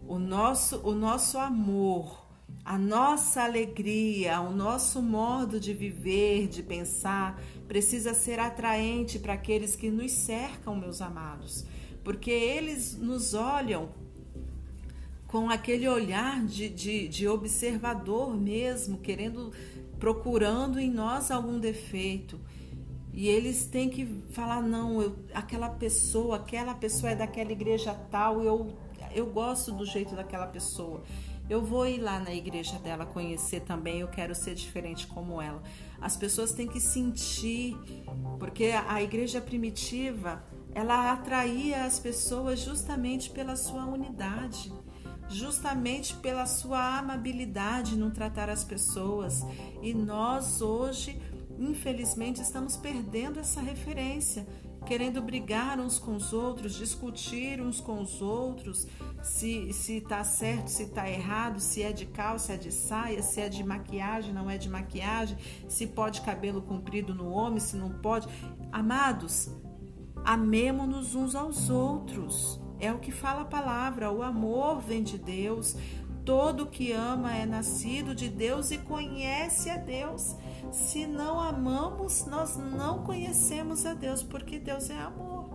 o 0.08 0.18
nosso, 0.18 0.80
o 0.88 0.94
nosso 0.94 1.38
amor 1.38 2.28
a 2.68 2.78
nossa 2.78 3.44
alegria, 3.44 4.42
o 4.42 4.52
nosso 4.52 5.02
modo 5.02 5.58
de 5.58 5.74
viver, 5.74 6.50
de 6.50 6.62
pensar, 6.62 7.42
precisa 7.66 8.14
ser 8.14 8.42
atraente 8.42 9.20
para 9.20 9.34
aqueles 9.34 9.74
que 9.74 9.90
nos 9.90 10.12
cercam, 10.12 10.76
meus 10.76 11.02
amados, 11.02 11.66
porque 12.08 12.32
eles 12.32 12.96
nos 12.96 13.34
olham 13.34 13.90
com 15.28 15.50
aquele 15.50 15.90
olhar 15.90 16.42
de, 16.46 16.70
de, 16.70 17.06
de 17.06 17.28
observador 17.28 18.34
mesmo, 18.34 18.98
querendo, 19.00 19.52
procurando 20.00 20.80
em 20.80 20.90
nós 20.90 21.32
algum 21.32 21.60
defeito. 21.60 22.40
E 23.12 23.28
eles 23.28 23.66
têm 23.66 23.90
que 23.90 24.06
falar: 24.30 24.62
não, 24.62 25.02
eu, 25.02 25.18
aquela 25.34 25.68
pessoa, 25.68 26.38
aquela 26.38 26.74
pessoa 26.74 27.12
é 27.12 27.16
daquela 27.18 27.52
igreja 27.52 27.94
tal, 28.10 28.42
eu, 28.42 28.74
eu 29.14 29.26
gosto 29.26 29.74
do 29.74 29.86
jeito 29.86 30.16
daquela 30.16 30.48
pessoa. 30.48 31.04
Eu 31.50 31.62
vou 31.62 31.86
ir 31.86 32.00
lá 32.00 32.22
na 32.22 32.34
igreja 32.34 32.80
dela 32.80 33.06
conhecer 33.06 33.64
também, 33.64 34.00
eu 34.00 34.08
quero 34.08 34.34
ser 34.34 34.56
diferente 34.56 35.06
como 35.08 35.42
ela. 35.42 35.62
As 36.00 36.16
pessoas 36.16 36.54
têm 36.54 36.70
que 36.70 36.80
sentir, 36.80 37.76
porque 38.40 38.72
a 38.88 39.04
igreja 39.04 39.42
primitiva, 39.42 40.42
ela 40.78 41.12
atraía 41.12 41.86
as 41.86 42.00
pessoas 42.00 42.60
justamente 42.60 43.32
pela 43.32 43.56
sua 43.56 43.84
unidade, 43.86 44.72
justamente 45.28 46.14
pela 46.18 46.46
sua 46.46 47.00
amabilidade 47.00 47.98
no 47.98 48.12
tratar 48.12 48.48
as 48.48 48.64
pessoas. 48.64 49.44
E 49.82 49.92
nós 49.92 50.62
hoje, 50.62 51.20
infelizmente, 51.58 52.44
estamos 52.44 52.78
perdendo 52.78 53.40
essa 53.40 53.60
referência 53.60 54.46
querendo 54.86 55.20
brigar 55.22 55.80
uns 55.80 55.98
com 55.98 56.16
os 56.16 56.32
outros, 56.32 56.76
discutir 56.76 57.60
uns 57.60 57.82
com 57.82 58.00
os 58.00 58.22
outros, 58.22 58.88
se 59.22 59.74
se 59.74 60.00
tá 60.00 60.24
certo, 60.24 60.68
se 60.68 60.86
tá 60.90 61.10
errado, 61.10 61.60
se 61.60 61.82
é 61.82 61.92
de 61.92 62.06
calça, 62.06 62.54
é 62.54 62.58
de 62.58 62.72
saia, 62.72 63.22
se 63.22 63.42
é 63.42 63.50
de 63.50 63.64
maquiagem, 63.64 64.32
não 64.32 64.50
é 64.50 64.58
de 64.58 64.70
maquiagem, 64.70 65.38
se 65.68 65.88
pode 65.88 66.22
cabelo 66.22 66.62
comprido 66.62 67.14
no 67.14 67.30
homem, 67.30 67.60
se 67.60 67.76
não 67.76 67.90
pode. 67.90 68.30
Amados, 68.72 69.50
amemos-nos 70.28 71.16
uns 71.16 71.36
aos 71.36 71.70
outros. 71.70 72.60
É 72.82 72.92
o 72.92 73.00
que 73.00 73.14
fala 73.14 73.44
a 73.44 73.46
palavra, 73.46 74.12
o 74.12 74.22
amor 74.22 74.82
vem 74.82 75.02
de 75.02 75.18
Deus. 75.18 75.74
Todo 76.26 76.68
que 76.68 76.92
ama 76.92 77.34
é 77.34 77.46
nascido 77.46 78.14
de 78.14 78.28
Deus 78.28 78.70
e 78.72 78.78
conhece 78.78 79.70
a 79.70 79.78
Deus. 79.78 80.36
Se 80.70 81.08
não 81.08 81.40
amamos, 81.40 82.26
nós 82.26 82.58
não 82.58 83.06
conhecemos 83.06 83.86
a 83.86 83.94
Deus, 83.94 84.22
porque 84.22 84.60
Deus 84.60 84.90
é 84.90 84.98
amor. 84.98 85.48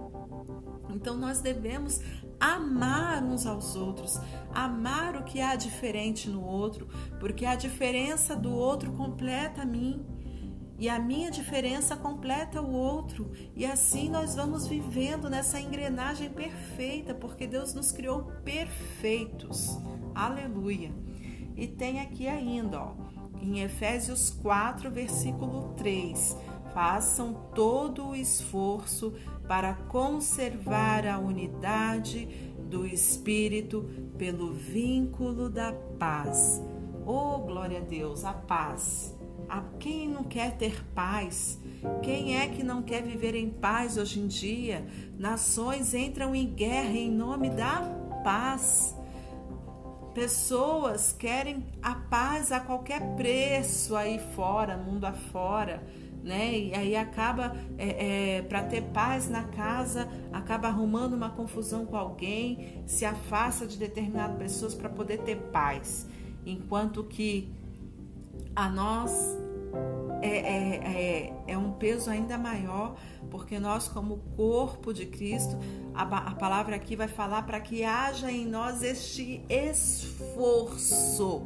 Então 0.89 1.19
nós 1.19 1.43
devemos 1.43 2.01
amar 2.41 3.23
uns 3.23 3.45
aos 3.45 3.77
outros, 3.77 4.19
amar 4.55 5.17
o 5.17 5.25
que 5.25 5.43
há 5.43 5.55
diferente 5.55 6.31
no 6.31 6.43
outro, 6.43 6.89
porque 7.21 7.45
a 7.45 7.55
diferença 7.55 8.35
do 8.35 8.51
outro 8.51 8.91
completa 8.93 9.61
a 9.61 9.67
mim. 9.67 10.03
E 10.83 10.89
a 10.89 10.99
minha 10.99 11.31
diferença 11.31 11.95
completa 11.95 12.61
o 12.61 12.73
outro, 12.73 13.31
e 13.55 13.65
assim 13.65 14.11
nós 14.11 14.35
vamos 14.35 14.67
vivendo 14.67 15.31
nessa 15.31 15.61
engrenagem 15.61 16.29
perfeita, 16.29 17.15
porque 17.15 17.47
Deus 17.47 17.73
nos 17.73 17.93
criou 17.93 18.25
perfeitos. 18.45 19.79
Aleluia. 20.13 20.93
E 21.55 21.69
tem 21.69 22.01
aqui 22.01 22.27
ainda, 22.27 22.83
ó, 22.83 22.95
em 23.41 23.61
Efésios 23.61 24.31
4, 24.43 24.91
versículo 24.91 25.73
3. 25.77 26.37
Façam 26.75 27.33
todo 27.55 28.09
o 28.09 28.17
esforço 28.17 29.15
para 29.47 29.75
conservar 29.75 31.07
a 31.07 31.17
unidade 31.17 32.27
do 32.59 32.85
Espírito 32.85 33.89
pelo 34.19 34.53
vínculo 34.53 35.49
da 35.49 35.73
paz. 35.73 36.61
Oh, 37.07 37.39
glória 37.39 37.79
a 37.79 37.83
Deus, 37.83 38.25
a 38.25 38.33
paz. 38.33 39.22
Quem 39.79 40.09
não 40.09 40.25
quer 40.25 40.57
ter 40.57 40.85
paz? 40.95 41.59
Quem 42.03 42.39
é 42.39 42.49
que 42.49 42.63
não 42.63 42.83
quer 42.83 43.03
viver 43.03 43.35
em 43.35 43.51
paz 43.51 43.99
hoje 43.99 44.21
em 44.21 44.27
dia? 44.27 44.87
Nações 45.19 45.93
entram 45.93 46.35
em 46.35 46.47
guerra 46.47 46.97
em 46.97 47.11
nome 47.11 47.51
da 47.51 47.81
paz. 48.23 48.97
Pessoas 50.15 51.13
querem 51.13 51.67
a 51.83 51.95
paz 51.95 52.53
a 52.53 52.61
qualquer 52.61 53.01
preço 53.17 53.97
aí 53.97 54.21
fora, 54.37 54.77
mundo 54.77 55.05
afora, 55.05 55.83
né? 56.23 56.59
E 56.59 56.75
aí 56.75 56.95
acaba, 56.95 57.57
é, 57.77 58.37
é, 58.37 58.43
para 58.43 58.63
ter 58.63 58.83
paz 58.83 59.29
na 59.29 59.45
casa, 59.45 60.09
acaba 60.33 60.69
arrumando 60.69 61.15
uma 61.15 61.31
confusão 61.31 61.85
com 61.85 61.97
alguém, 61.97 62.83
se 62.87 63.05
afasta 63.05 63.67
de 63.67 63.79
determinadas 63.79 64.37
pessoas 64.37 64.75
para 64.75 64.89
poder 64.89 65.19
ter 65.19 65.37
paz. 65.37 66.07
enquanto 66.45 67.05
que 67.05 67.49
a 68.55 68.69
nós 68.69 69.13
é, 70.21 70.29
é, 70.29 70.77
é, 70.77 71.33
é, 71.49 71.59
um 71.59 71.73
peso 71.73 72.09
ainda 72.09 72.39
maior, 72.39 72.95
porque 73.31 73.59
nós, 73.59 73.89
como 73.89 74.19
corpo 74.37 74.93
de 74.93 75.07
Cristo, 75.07 75.59
a, 75.93 76.03
a 76.03 76.35
palavra 76.35 76.77
aqui 76.77 76.95
vai 76.95 77.09
falar 77.09 77.43
para 77.43 77.61
que 77.61 77.83
haja 77.83 78.31
em 78.31 78.47
nós 78.47 78.83
este 78.83 79.45
esforço 79.49 81.43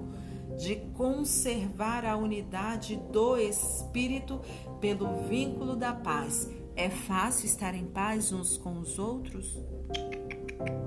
de 0.58 0.76
conservar 0.94 2.04
a 2.04 2.16
unidade 2.16 2.96
do 3.10 3.36
Espírito 3.38 4.40
pelo 4.80 5.22
vínculo 5.22 5.74
da 5.74 5.94
paz. 5.94 6.50
É 6.74 6.90
fácil 6.90 7.46
estar 7.46 7.74
em 7.74 7.86
paz 7.86 8.32
uns 8.32 8.58
com 8.58 8.78
os 8.78 8.98
outros? 8.98 9.58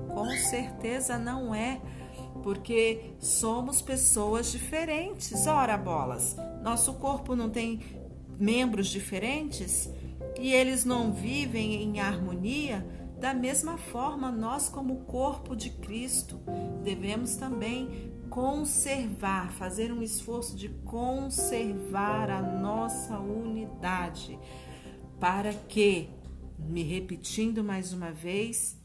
Com 0.08 0.28
certeza 0.48 1.18
não 1.18 1.52
é, 1.54 1.80
porque 2.42 3.14
somos 3.18 3.80
pessoas 3.80 4.50
diferentes. 4.52 5.46
Ora, 5.46 5.76
bolas, 5.76 6.36
nosso 6.62 6.94
corpo 6.94 7.34
não 7.34 7.50
tem 7.50 7.80
membros 8.38 8.88
diferentes 8.88 9.90
e 10.38 10.52
eles 10.52 10.84
não 10.84 11.12
vivem 11.12 11.82
em 11.82 12.00
harmonia. 12.00 12.86
Da 13.18 13.34
mesma 13.34 13.76
forma, 13.76 14.30
nós, 14.30 14.68
como 14.68 15.04
corpo 15.04 15.54
de 15.54 15.70
Cristo, 15.70 16.40
devemos 16.82 17.36
também 17.36 18.10
conservar, 18.30 19.52
fazer 19.52 19.92
um 19.92 20.00
esforço 20.00 20.56
de 20.56 20.68
conservar 20.68 22.30
a 22.30 22.40
nossa 22.40 23.18
unidade, 23.18 24.38
para 25.18 25.52
que, 25.52 26.08
me 26.58 26.82
repetindo 26.82 27.62
mais 27.62 27.92
uma 27.92 28.10
vez, 28.10 28.80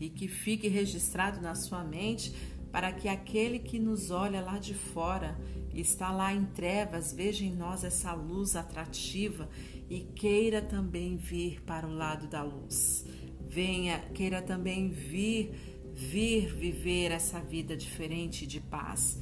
e 0.00 0.08
que 0.08 0.28
fique 0.28 0.68
registrado 0.68 1.40
na 1.40 1.54
sua 1.54 1.82
mente, 1.82 2.32
para 2.70 2.92
que 2.92 3.08
aquele 3.08 3.58
que 3.58 3.78
nos 3.78 4.10
olha 4.10 4.40
lá 4.40 4.58
de 4.58 4.74
fora, 4.74 5.38
está 5.72 6.10
lá 6.10 6.32
em 6.32 6.44
trevas, 6.44 7.12
veja 7.12 7.44
em 7.44 7.54
nós 7.54 7.84
essa 7.84 8.12
luz 8.12 8.56
atrativa 8.56 9.48
e 9.88 10.00
queira 10.00 10.60
também 10.60 11.16
vir 11.16 11.62
para 11.62 11.86
o 11.86 11.94
lado 11.94 12.26
da 12.26 12.42
luz. 12.42 13.06
Venha, 13.40 14.00
queira 14.14 14.42
também 14.42 14.90
vir 14.90 15.78
vir 15.98 16.54
viver 16.54 17.10
essa 17.10 17.40
vida 17.40 17.76
diferente 17.76 18.46
de 18.46 18.60
paz. 18.60 19.18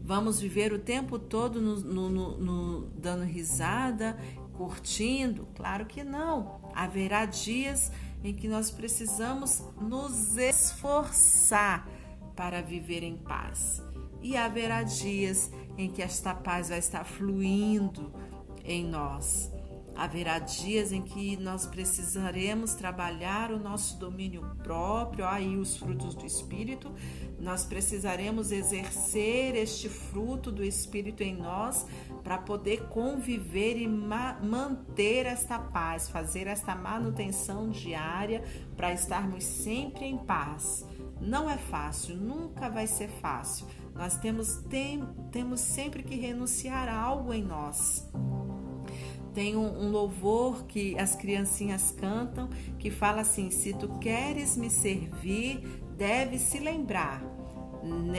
Vamos 0.00 0.40
viver 0.40 0.72
o 0.72 0.78
tempo 0.78 1.18
todo 1.18 1.60
no, 1.60 1.80
no, 1.80 2.38
no, 2.38 2.86
dando 2.90 3.24
risada, 3.24 4.16
curtindo? 4.52 5.48
Claro 5.56 5.86
que 5.86 6.04
não. 6.04 6.60
Haverá 6.72 7.24
dias 7.26 7.90
em 8.22 8.32
que 8.32 8.46
nós 8.46 8.70
precisamos 8.70 9.62
nos 9.80 10.36
esforçar 10.36 11.88
para 12.34 12.62
viver 12.62 13.02
em 13.02 13.16
paz. 13.16 13.82
E 14.22 14.36
haverá 14.36 14.82
dias 14.82 15.50
em 15.78 15.90
que 15.90 16.02
esta 16.02 16.34
paz 16.34 16.68
vai 16.68 16.78
estar 16.78 17.04
fluindo 17.04 18.12
em 18.64 18.84
nós. 18.84 19.50
Haverá 19.96 20.38
dias 20.38 20.92
em 20.92 21.02
que 21.02 21.36
nós 21.36 21.66
precisaremos 21.66 22.74
trabalhar 22.74 23.52
o 23.52 23.58
nosso 23.58 23.98
domínio 23.98 24.42
próprio, 24.62 25.26
aí 25.26 25.56
os 25.56 25.76
frutos 25.76 26.14
do 26.14 26.24
Espírito. 26.24 26.90
Nós 27.38 27.64
precisaremos 27.64 28.50
exercer 28.50 29.54
este 29.56 29.88
fruto 29.88 30.50
do 30.50 30.64
Espírito 30.64 31.22
em 31.22 31.36
nós 31.36 31.86
para 32.22 32.38
poder 32.38 32.88
conviver 32.88 33.76
e 33.76 33.86
ma 33.86 34.38
manter 34.42 35.26
esta 35.26 35.58
paz, 35.58 36.08
fazer 36.08 36.46
esta 36.46 36.74
manutenção 36.74 37.68
diária 37.68 38.42
para 38.76 38.92
estarmos 38.92 39.44
sempre 39.44 40.06
em 40.06 40.16
paz. 40.16 40.86
Não 41.20 41.50
é 41.50 41.58
fácil, 41.58 42.16
nunca 42.16 42.68
vai 42.68 42.86
ser 42.86 43.08
fácil. 43.08 43.66
Nós 43.94 44.16
temos, 44.16 44.56
tem, 44.68 45.06
temos 45.30 45.60
sempre 45.60 46.02
que 46.02 46.16
renunciar 46.16 46.88
a 46.88 46.98
algo 46.98 47.32
em 47.34 47.42
nós. 47.42 48.08
Tem 49.34 49.56
um, 49.56 49.84
um, 49.84 49.90
louvor 49.90 50.64
que 50.64 50.98
as 50.98 51.14
criancinhas 51.14 51.92
cantam 51.92 52.48
que 52.78 52.90
fala 52.90 53.20
assim: 53.20 53.50
Se 53.50 53.74
tu 53.74 53.88
queres 53.98 54.56
me 54.56 54.70
servir, 54.70 55.62
deve 55.96 56.38
se 56.38 56.58
lembrar, 56.58 57.22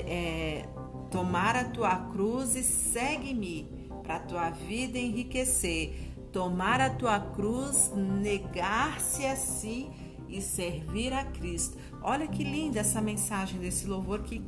é, 0.05 0.65
tomar 1.09 1.55
a 1.55 1.65
tua 1.65 1.95
cruz 2.11 2.55
e 2.55 2.63
segue-me, 2.63 3.89
para 4.03 4.15
a 4.15 4.19
tua 4.19 4.49
vida 4.51 4.97
enriquecer. 4.97 6.11
Tomar 6.31 6.79
a 6.79 6.89
tua 6.89 7.19
cruz, 7.19 7.91
negar-se 7.93 9.25
a 9.25 9.35
si 9.35 9.89
e 10.31 10.41
servir 10.41 11.13
a 11.13 11.23
Cristo. 11.25 11.77
Olha 12.01 12.27
que 12.27 12.43
linda 12.43 12.79
essa 12.79 13.01
mensagem 13.01 13.59
desse 13.59 13.85
louvor 13.85 14.23
que 14.23 14.41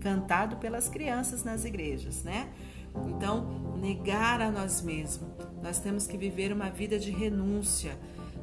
cantado 0.00 0.56
pelas 0.56 0.88
crianças 0.88 1.44
nas 1.44 1.64
igrejas, 1.64 2.22
né? 2.22 2.48
Então, 3.06 3.76
negar 3.80 4.40
a 4.40 4.50
nós 4.50 4.82
mesmos. 4.82 5.28
Nós 5.62 5.78
temos 5.78 6.06
que 6.06 6.16
viver 6.16 6.52
uma 6.52 6.70
vida 6.70 6.98
de 6.98 7.10
renúncia. 7.10 7.98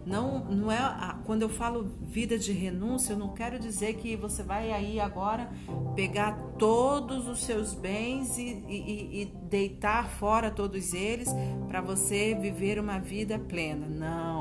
Não, 0.05 0.45
não 0.45 0.71
é 0.71 0.77
quando 1.25 1.41
eu 1.41 1.49
falo 1.49 1.83
vida 2.01 2.39
de 2.39 2.53
renúncia, 2.53 3.11
eu 3.11 3.19
não 3.19 3.33
quero 3.33 3.59
dizer 3.59 3.95
que 3.95 4.15
você 4.15 4.41
vai 4.41 4.71
aí 4.71 5.01
agora 5.01 5.49
pegar 5.95 6.31
todos 6.57 7.27
os 7.27 7.43
seus 7.43 7.73
bens 7.73 8.37
e, 8.37 8.63
e, 8.69 9.21
e 9.21 9.25
deitar 9.25 10.09
fora 10.09 10.49
todos 10.49 10.93
eles 10.93 11.27
para 11.67 11.81
você 11.81 12.33
viver 12.35 12.79
uma 12.79 12.99
vida 12.99 13.37
plena. 13.37 13.85
Não. 13.85 14.36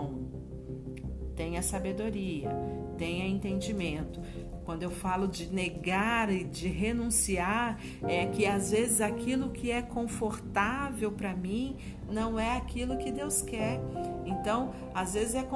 Tenha 1.36 1.62
sabedoria, 1.62 2.50
tenha 2.96 3.26
entendimento. 3.26 4.20
Quando 4.64 4.82
eu 4.82 4.90
falo 4.90 5.28
de 5.28 5.52
negar 5.52 6.32
e 6.32 6.42
de 6.42 6.66
renunciar, 6.66 7.78
é 8.02 8.26
que 8.26 8.46
às 8.46 8.70
vezes 8.72 9.00
aquilo 9.00 9.50
que 9.50 9.70
é 9.70 9.82
confortável 9.82 11.12
para 11.12 11.36
mim 11.36 11.76
não 12.10 12.38
é 12.38 12.56
aquilo 12.56 12.96
que 12.96 13.10
Deus 13.10 13.42
quer. 13.42 13.80
Então, 14.24 14.72
às 14.92 15.14
vezes 15.14 15.34
é, 15.34 15.46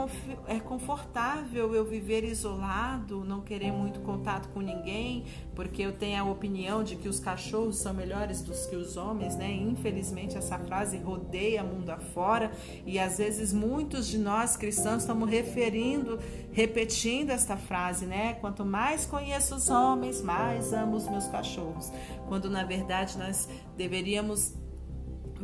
é 0.47 0.61
confortável 0.61 1.75
eu 1.75 1.85
viver 1.85 2.25
isolado, 2.25 3.25
não 3.25 3.41
querer 3.41 3.73
muito 3.73 4.01
contato 4.01 4.49
com 4.51 4.61
ninguém, 4.61 5.25
porque 5.55 5.83
eu 5.83 5.93
tenho 5.93 6.23
a 6.23 6.25
opinião 6.25 6.85
de 6.85 6.95
que 6.97 7.09
os 7.09 7.19
cachorros 7.19 7.77
são 7.77 7.93
melhores 7.93 8.43
do 8.43 8.53
que 8.69 8.77
os 8.77 8.97
homens, 8.97 9.35
né? 9.37 9.51
Infelizmente, 9.51 10.39
essa 10.39 10.59
frase 10.59 10.99
rodeia 10.99 11.65
mundo 11.65 11.91
afora 11.91 12.53
e 12.87 12.99
às 12.99 13.19
vezes 13.19 13.53
muitos 13.53 14.07
de 14.07 14.19
nós 14.19 14.57
cristãos 14.57 15.03
estamos 15.03 15.29
referindo, 15.29 16.19
repetindo 16.53 17.31
esta 17.31 17.57
frase, 17.57 18.07
né? 18.07 18.35
Quanto 18.35 18.65
mais 18.65 19.05
conheço 19.05 19.57
os 19.57 19.69
homens, 19.69 20.23
mais 20.23 20.73
amo 20.73 20.97
os 20.97 21.09
meus 21.09 21.27
cachorros. 21.27 21.93
Quando 22.29 22.49
na 22.49 22.63
verdade 22.63 23.19
nós 23.19 23.49
deveríamos 23.77 24.55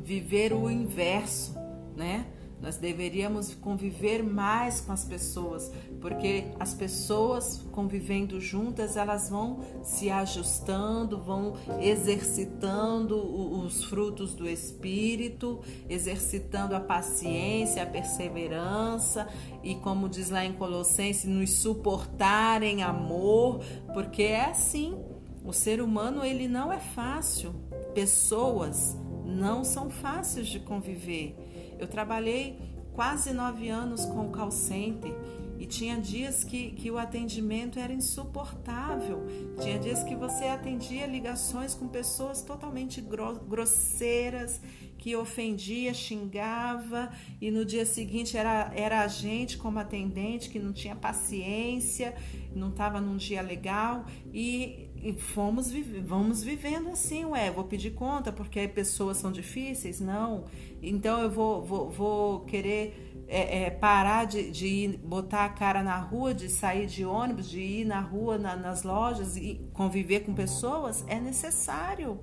viver 0.01 0.53
o 0.53 0.71
inverso, 0.71 1.55
né? 1.97 2.27
Nós 2.61 2.79
deveríamos 2.79 3.55
conviver 3.55 4.23
mais 4.23 4.81
com 4.81 4.91
as 4.91 5.05
pessoas, 5.05 5.71
porque 6.01 6.45
as 6.59 6.73
pessoas 6.73 7.63
convivendo 7.71 8.41
juntas, 8.41 8.97
elas 8.97 9.29
vão 9.29 9.61
se 9.83 10.11
ajustando, 10.11 11.21
vão 11.21 11.55
exercitando 11.81 13.15
os 13.17 13.85
frutos 13.85 14.35
do 14.35 14.49
espírito, 14.49 15.61
exercitando 15.89 16.75
a 16.75 16.81
paciência, 16.81 17.83
a 17.83 17.87
perseverança 17.87 19.29
e 19.63 19.75
como 19.75 20.09
diz 20.09 20.31
lá 20.31 20.45
em 20.45 20.55
Colossenses, 20.55 21.27
nos 21.27 21.51
suportar 21.53 22.63
em 22.63 22.83
amor, 22.83 23.61
porque 23.93 24.23
é 24.23 24.47
assim. 24.47 24.97
O 25.45 25.53
ser 25.53 25.81
humano 25.81 26.25
ele 26.25 26.49
não 26.49 26.73
é 26.73 26.81
fácil. 26.81 27.55
Pessoas 27.95 28.97
não 29.37 29.65
são 29.65 29.91
fáceis 29.91 30.49
de 30.49 30.59
conviver. 30.59 31.37
Eu 31.79 31.87
trabalhei 31.87 32.59
quase 32.95 33.33
nove 33.33 33.69
anos 33.69 34.07
com 34.07 34.27
o 34.27 34.31
call 34.31 34.51
center 34.51 35.15
e 35.59 35.67
tinha 35.67 36.01
dias 36.01 36.45
que, 36.45 36.71
que 36.73 36.91
o 36.91 36.99
atendimento 36.99 37.79
era 37.79 37.93
insuportável. 37.93 39.27
Tinha 39.61 39.79
dias 39.79 40.03
que 40.03 40.15
você 40.15 40.45
atendia 40.45 41.07
ligações 41.07 41.75
com 41.75 41.89
pessoas 41.89 42.43
totalmente 42.43 43.01
grosseiras, 43.01 44.61
que 44.99 45.15
ofendia, 45.15 45.95
xingava, 45.95 47.11
e 47.41 47.51
no 47.51 47.65
dia 47.65 47.87
seguinte 47.87 48.37
era, 48.37 48.73
era 48.75 49.01
a 49.01 49.09
gente 49.09 49.57
como 49.57 49.79
atendente 49.79 50.51
que 50.51 50.59
não 50.59 50.73
tinha 50.73 50.97
paciência, 50.97 52.15
não 52.55 52.71
estava 52.71 53.01
num 53.01 53.17
dia 53.17 53.41
legal. 53.41 54.05
E 54.33 54.86
e 55.07 55.13
fomos 55.13 55.73
vamos 56.05 56.43
vivendo 56.43 56.89
assim, 56.89 57.25
ué, 57.27 57.49
vou 57.49 57.63
pedir 57.63 57.93
conta 57.93 58.33
porque 58.33 58.67
pessoas 58.67 59.19
são 59.19 59.31
difíceis? 59.31 60.01
Não. 60.01 60.47
Então 60.83 61.21
eu 61.21 61.31
vou, 61.31 61.65
vou, 61.65 61.89
vou 61.89 62.41
querer 62.41 63.25
é, 63.29 63.67
é, 63.67 63.71
parar 63.71 64.25
de, 64.25 64.51
de 64.51 64.67
ir, 64.67 64.99
botar 64.99 65.45
a 65.45 65.49
cara 65.49 65.81
na 65.81 65.97
rua, 65.97 66.35
de 66.35 66.49
sair 66.49 66.87
de 66.87 67.05
ônibus, 67.05 67.49
de 67.49 67.61
ir 67.61 67.85
na 67.85 68.01
rua, 68.01 68.37
na, 68.37 68.57
nas 68.57 68.83
lojas 68.83 69.37
e 69.37 69.65
conviver 69.73 70.21
com 70.25 70.35
pessoas? 70.35 71.05
É 71.07 71.21
necessário. 71.21 72.19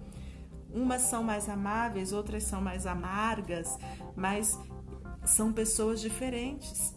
Umas 0.73 1.03
são 1.03 1.23
mais 1.23 1.47
amáveis, 1.47 2.11
outras 2.11 2.43
são 2.43 2.59
mais 2.59 2.85
amargas, 2.85 3.77
mas 4.13 4.59
são 5.23 5.53
pessoas 5.53 6.01
diferentes. 6.01 6.93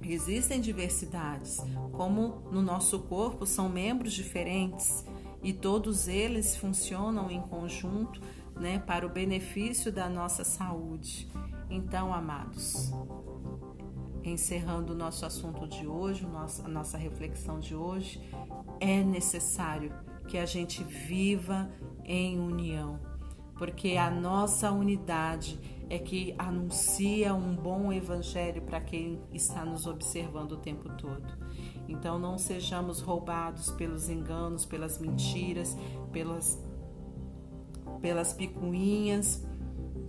Existem 0.00 0.60
diversidades, 0.60 1.58
como 1.92 2.42
no 2.52 2.62
nosso 2.62 3.00
corpo 3.00 3.44
são 3.44 3.68
membros 3.68 4.12
diferentes. 4.12 5.04
E 5.42 5.52
todos 5.52 6.08
eles 6.08 6.56
funcionam 6.56 7.30
em 7.30 7.40
conjunto 7.40 8.20
né, 8.56 8.78
para 8.78 9.06
o 9.06 9.08
benefício 9.08 9.92
da 9.92 10.08
nossa 10.08 10.44
saúde. 10.44 11.28
Então, 11.70 12.12
amados, 12.12 12.92
encerrando 14.24 14.92
o 14.92 14.96
nosso 14.96 15.24
assunto 15.24 15.66
de 15.66 15.86
hoje, 15.86 16.26
a 16.64 16.68
nossa 16.68 16.98
reflexão 16.98 17.60
de 17.60 17.74
hoje, 17.74 18.20
é 18.80 19.02
necessário 19.02 19.92
que 20.26 20.38
a 20.38 20.46
gente 20.46 20.82
viva 20.84 21.70
em 22.04 22.38
união, 22.38 22.98
porque 23.56 23.96
a 23.96 24.10
nossa 24.10 24.70
unidade 24.70 25.58
é 25.90 25.98
que 25.98 26.34
anuncia 26.38 27.34
um 27.34 27.54
bom 27.54 27.92
evangelho 27.92 28.62
para 28.62 28.80
quem 28.80 29.20
está 29.32 29.64
nos 29.64 29.86
observando 29.86 30.52
o 30.52 30.56
tempo 30.58 30.88
todo. 30.90 31.26
Então 31.88 32.18
não 32.18 32.36
sejamos 32.36 33.00
roubados 33.00 33.70
pelos 33.72 34.08
enganos, 34.08 34.64
pelas 34.64 34.98
mentiras, 34.98 35.76
pelas 36.12 36.62
pelas 38.00 38.32
picuinhas, 38.32 39.44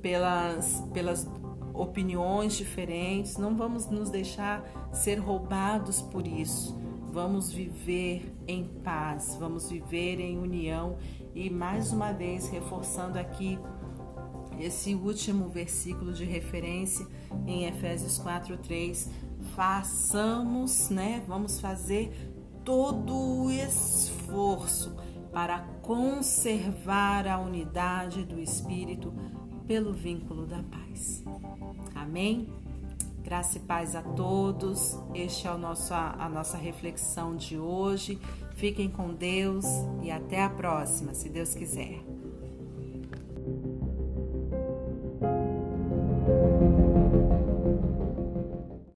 pelas 0.02 0.84
pelas 0.94 1.26
opiniões 1.74 2.54
diferentes. 2.58 3.38
Não 3.38 3.56
vamos 3.56 3.88
nos 3.88 4.10
deixar 4.10 4.64
ser 4.92 5.16
roubados 5.16 6.02
por 6.02 6.28
isso. 6.28 6.78
Vamos 7.12 7.52
viver 7.52 8.36
em 8.48 8.66
paz, 8.84 9.36
vamos 9.40 9.70
viver 9.70 10.20
em 10.20 10.38
união 10.38 10.98
e 11.34 11.50
mais 11.50 11.92
uma 11.92 12.12
vez 12.12 12.48
reforçando 12.50 13.18
aqui 13.18 13.58
esse 14.60 14.94
último 14.94 15.48
versículo 15.48 16.14
de 16.14 16.26
referência 16.26 17.08
em 17.48 17.66
Efésios 17.66 18.20
4:3, 18.20 19.10
façamos, 19.60 20.90
né? 20.90 21.22
Vamos 21.28 21.60
fazer 21.60 22.32
todo 22.64 23.14
o 23.14 23.52
esforço 23.52 24.96
para 25.34 25.60
conservar 25.82 27.28
a 27.28 27.38
unidade 27.38 28.24
do 28.24 28.40
espírito 28.40 29.14
pelo 29.68 29.92
vínculo 29.92 30.48
da 30.48 30.64
paz. 30.64 31.26
Amém. 31.94 32.48
Graça 33.22 33.58
e 33.58 33.60
paz 33.60 33.98
a 33.98 34.02
todos. 34.02 34.98
Este 35.14 35.46
é 35.46 35.52
o 35.52 35.58
nosso, 35.58 35.94
a 35.94 36.30
nossa 36.30 36.56
reflexão 36.56 37.36
de 37.36 37.58
hoje. 37.58 38.18
Fiquem 38.56 38.90
com 38.90 39.14
Deus 39.14 39.66
e 40.02 40.10
até 40.10 40.42
a 40.42 40.50
próxima, 40.50 41.14
se 41.14 41.28
Deus 41.28 41.54
quiser. 41.54 42.09